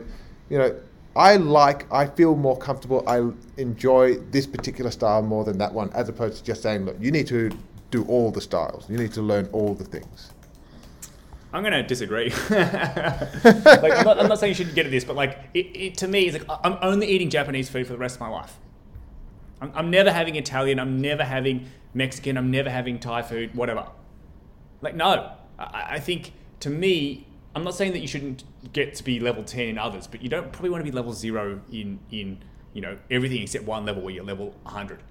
[0.50, 0.80] you know,
[1.16, 3.04] I like, I feel more comfortable.
[3.08, 6.98] I enjoy this particular style more than that one, as opposed to just saying, look,
[7.00, 7.52] you need to
[7.90, 8.88] do all the styles.
[8.90, 10.32] You need to learn all the things.
[11.52, 12.30] I'm going to disagree.
[12.50, 15.98] like, I'm not, I'm not saying you shouldn't get at this, but like, it, it,
[15.98, 18.58] to me, it's like I'm only eating Japanese food for the rest of my life.
[19.62, 20.80] I'm, I'm never having Italian.
[20.80, 22.38] I'm never having Mexican.
[22.38, 23.56] I'm never having Thai food.
[23.56, 23.88] Whatever.
[24.82, 25.32] Like, no.
[25.58, 27.26] I, I think to me,
[27.56, 30.30] I'm not saying that you shouldn't get to be level 10 in others, but you
[30.30, 32.44] don't probably want to be level zero in in
[32.74, 35.02] you know everything except one level where you're level 100.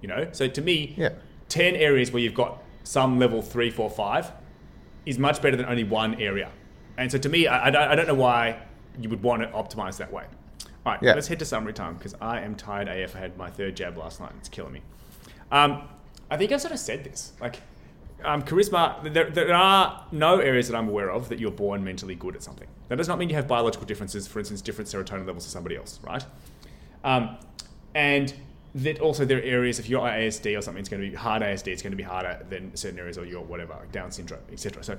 [0.00, 1.10] You know, so to me, Yeah.
[1.48, 4.32] 10 areas where you've got some level three, four, five
[5.06, 6.50] is much better than only one area.
[6.96, 8.62] And so to me, I, I, don't, I don't know why
[8.98, 10.24] you would want to optimize that way.
[10.86, 11.14] All right, Yeah.
[11.14, 13.16] let's head to summary time because I am tired AF.
[13.16, 14.32] I had my third jab last night.
[14.38, 14.82] It's killing me.
[15.50, 15.88] Um,
[16.30, 17.32] I think I've sort of said this.
[17.40, 17.60] Like,
[18.22, 22.14] um, charisma, there, there are no areas that I'm aware of that you're born mentally
[22.14, 22.68] good at something.
[22.88, 25.76] That does not mean you have biological differences, for instance, different serotonin levels to somebody
[25.76, 26.24] else, right?
[27.02, 27.36] Um,
[27.94, 28.32] and
[28.74, 31.42] that also there are areas, if you're ASD or something, it's going to be hard
[31.42, 34.82] ASD, it's going to be harder than certain areas or your whatever, Down syndrome, etc.
[34.82, 34.98] So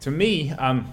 [0.00, 0.92] to me, um,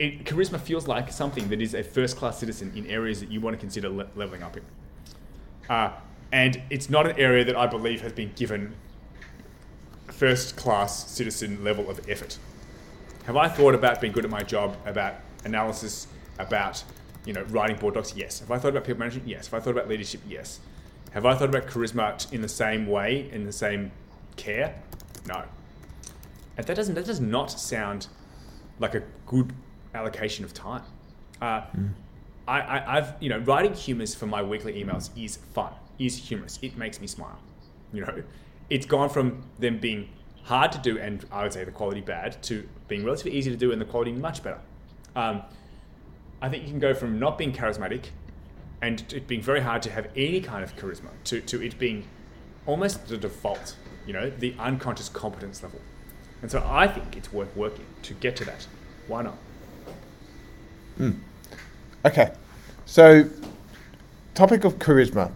[0.00, 3.40] it, charisma feels like something that is a first class citizen in areas that you
[3.40, 4.64] want to consider le- leveling up in.
[5.68, 5.92] Uh,
[6.32, 8.74] and it's not an area that I believe has been given
[10.08, 12.38] first class citizen level of effort.
[13.26, 16.82] Have I thought about being good at my job, about analysis, about
[17.24, 18.14] you know writing board docs?
[18.16, 18.40] Yes.
[18.40, 19.28] Have I thought about people management?
[19.28, 19.48] Yes.
[19.48, 20.20] Have I thought about leadership?
[20.28, 20.60] Yes.
[21.12, 23.90] Have I thought about charisma in the same way, in the same
[24.36, 24.74] care?
[25.26, 25.44] No.
[26.56, 28.06] And that doesn't that does not sound
[28.78, 29.52] like a good
[29.94, 30.82] allocation of time.
[31.40, 31.62] Uh,
[32.46, 36.58] I, I, I've you know writing humors for my weekly emails is fun, is humorous.
[36.62, 37.38] It makes me smile.
[37.92, 38.22] You know,
[38.68, 40.08] it's gone from them being
[40.44, 43.56] hard to do and I would say the quality bad to being relatively easy to
[43.56, 44.60] do and the quality much better.
[45.14, 45.42] Um,
[46.42, 48.06] I think you can go from not being charismatic
[48.82, 52.04] and it being very hard to have any kind of charisma to, to it being
[52.66, 53.76] almost the default,
[54.06, 55.80] you know, the unconscious competence level.
[56.42, 58.66] And so I think it's worth working to get to that.
[59.06, 59.36] Why not?
[60.96, 61.10] Hmm.
[62.04, 62.32] Okay,
[62.86, 63.28] so
[64.34, 65.30] topic of charisma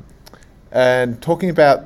[0.72, 1.84] and talking about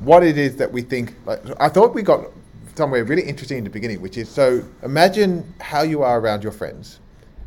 [0.00, 1.14] what it is that we think.
[1.24, 2.26] Like, I thought we got
[2.74, 6.52] somewhere really interesting in the beginning, which is so imagine how you are around your
[6.52, 7.00] friends,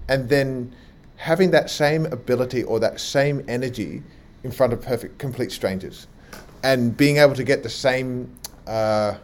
[0.08, 0.76] and then
[1.18, 4.04] having that same ability or that same energy
[4.44, 6.08] in front of perfect, complete strangers,
[6.64, 8.34] and being able to get the same.
[8.68, 9.16] Uh,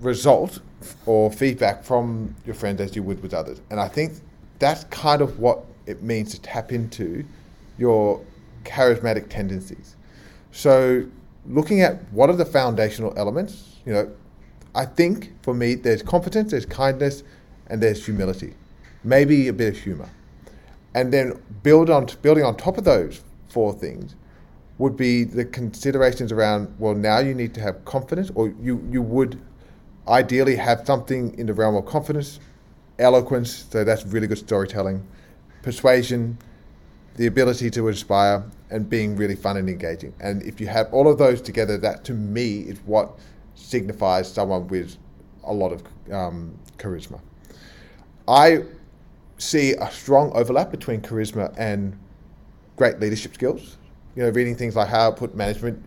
[0.00, 0.60] result
[1.06, 3.60] or feedback from your friends as you would with others.
[3.70, 4.14] And I think
[4.58, 7.24] that's kind of what it means to tap into
[7.78, 8.24] your
[8.64, 9.96] charismatic tendencies.
[10.52, 11.06] So,
[11.46, 14.10] looking at what are the foundational elements, you know,
[14.74, 17.22] I think for me, there's competence, there's kindness,
[17.68, 18.54] and there's humility,
[19.04, 20.08] maybe a bit of humor.
[20.94, 24.16] And then build on building on top of those four things
[24.80, 29.02] would be the considerations around well now you need to have confidence or you you
[29.02, 29.38] would
[30.08, 32.40] ideally have something in the realm of confidence
[32.98, 35.06] eloquence so that's really good storytelling
[35.62, 36.38] persuasion
[37.16, 41.06] the ability to inspire and being really fun and engaging and if you have all
[41.08, 43.18] of those together that to me is what
[43.54, 44.96] signifies someone with
[45.44, 47.20] a lot of um, charisma
[48.26, 48.64] i
[49.40, 51.98] see a strong overlap between charisma and
[52.76, 53.78] great leadership skills.
[54.14, 55.82] You know, reading things like High Output Management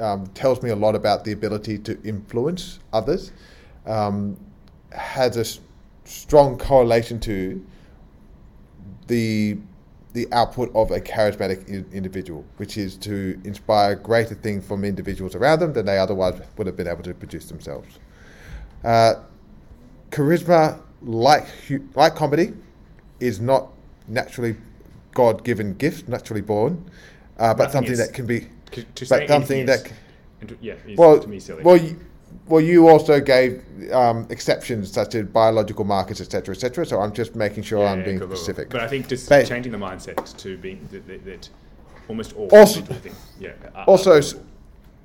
[0.00, 3.32] um, tells me a lot about the ability to influence others.
[3.86, 4.36] Um,
[4.92, 5.44] has a
[6.04, 7.64] strong correlation to
[9.06, 9.58] the
[10.12, 15.60] the output of a charismatic individual, which is to inspire greater things from individuals around
[15.60, 18.00] them than they otherwise would have been able to produce themselves.
[18.82, 19.14] Uh,
[20.10, 21.46] charisma, like
[21.94, 22.52] like comedy,
[23.20, 23.68] is not
[24.08, 24.56] naturally
[25.14, 26.84] God-given gift, naturally born,
[27.38, 29.86] uh, but Nothing something is- that can be, To, to say but something that.
[29.86, 31.62] is- yeah, Well, to me silly.
[31.62, 31.98] well, you,
[32.46, 33.62] well, you also gave
[33.92, 36.86] um, exceptions such as biological markers, etc., etc.
[36.86, 38.44] So I'm just making sure Yeah, I'm yeah, being cool, cool, cool.
[38.44, 38.70] specific.
[38.70, 41.48] But I think just Ba- changing the mindset to being that, that, that
[42.08, 43.16] almost all Also- things.
[43.38, 43.50] Yeah.
[43.74, 44.22] are- also, are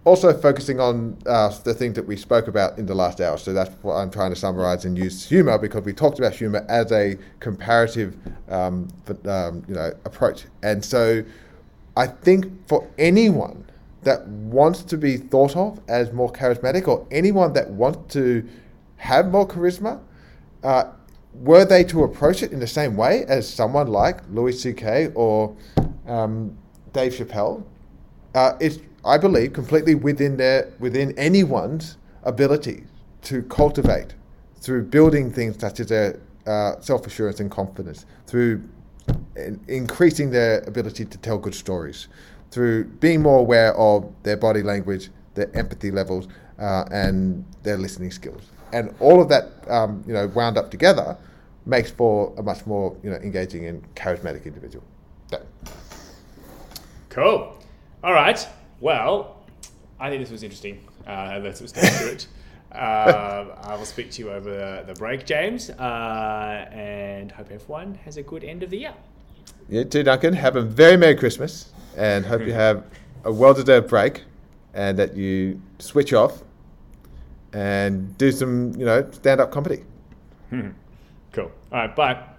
[0.05, 3.37] also focusing on uh, the thing that we spoke about in the last hour.
[3.37, 6.63] So that's what I'm trying to summarize and use humor because we talked about humor
[6.69, 8.15] as a comparative,
[8.47, 8.87] um,
[9.25, 10.45] um, you know, approach.
[10.63, 11.23] And so,
[11.97, 13.65] I think for anyone
[14.03, 18.47] that wants to be thought of as more charismatic, or anyone that wants to
[18.97, 19.99] have more charisma,
[20.63, 20.85] uh,
[21.33, 25.11] were they to approach it in the same way as someone like Louis C.K.
[25.15, 25.55] or
[26.07, 26.55] um,
[26.93, 27.63] Dave Chappelle,
[28.35, 32.85] uh, it's I believe completely within their within anyone's ability
[33.23, 34.15] to cultivate
[34.57, 38.63] through building things such as their uh, self assurance and confidence, through
[39.35, 42.07] in- increasing their ability to tell good stories,
[42.51, 46.27] through being more aware of their body language, their empathy levels,
[46.59, 48.41] uh, and their listening skills,
[48.73, 51.15] and all of that um, you know wound up together
[51.67, 54.83] makes for a much more you know engaging and charismatic individual.
[55.29, 55.45] That-
[57.09, 57.57] Cool.
[58.03, 58.45] All right.
[58.85, 59.37] Well,
[59.99, 60.79] I think this was interesting.
[61.07, 62.27] Uh, let's just to it.
[62.71, 68.17] Uh, I will speak to you over the break, James, uh, and hope everyone has
[68.17, 68.93] a good end of the year.
[69.69, 70.33] You too, Duncan.
[70.33, 72.83] Have a very Merry Christmas and hope you have
[73.23, 74.23] a well deserved break
[74.73, 76.43] and that you switch off
[77.53, 79.85] and do some, you know, stand up comedy.
[81.31, 81.45] Cool.
[81.45, 81.95] All right.
[81.95, 82.34] Bye.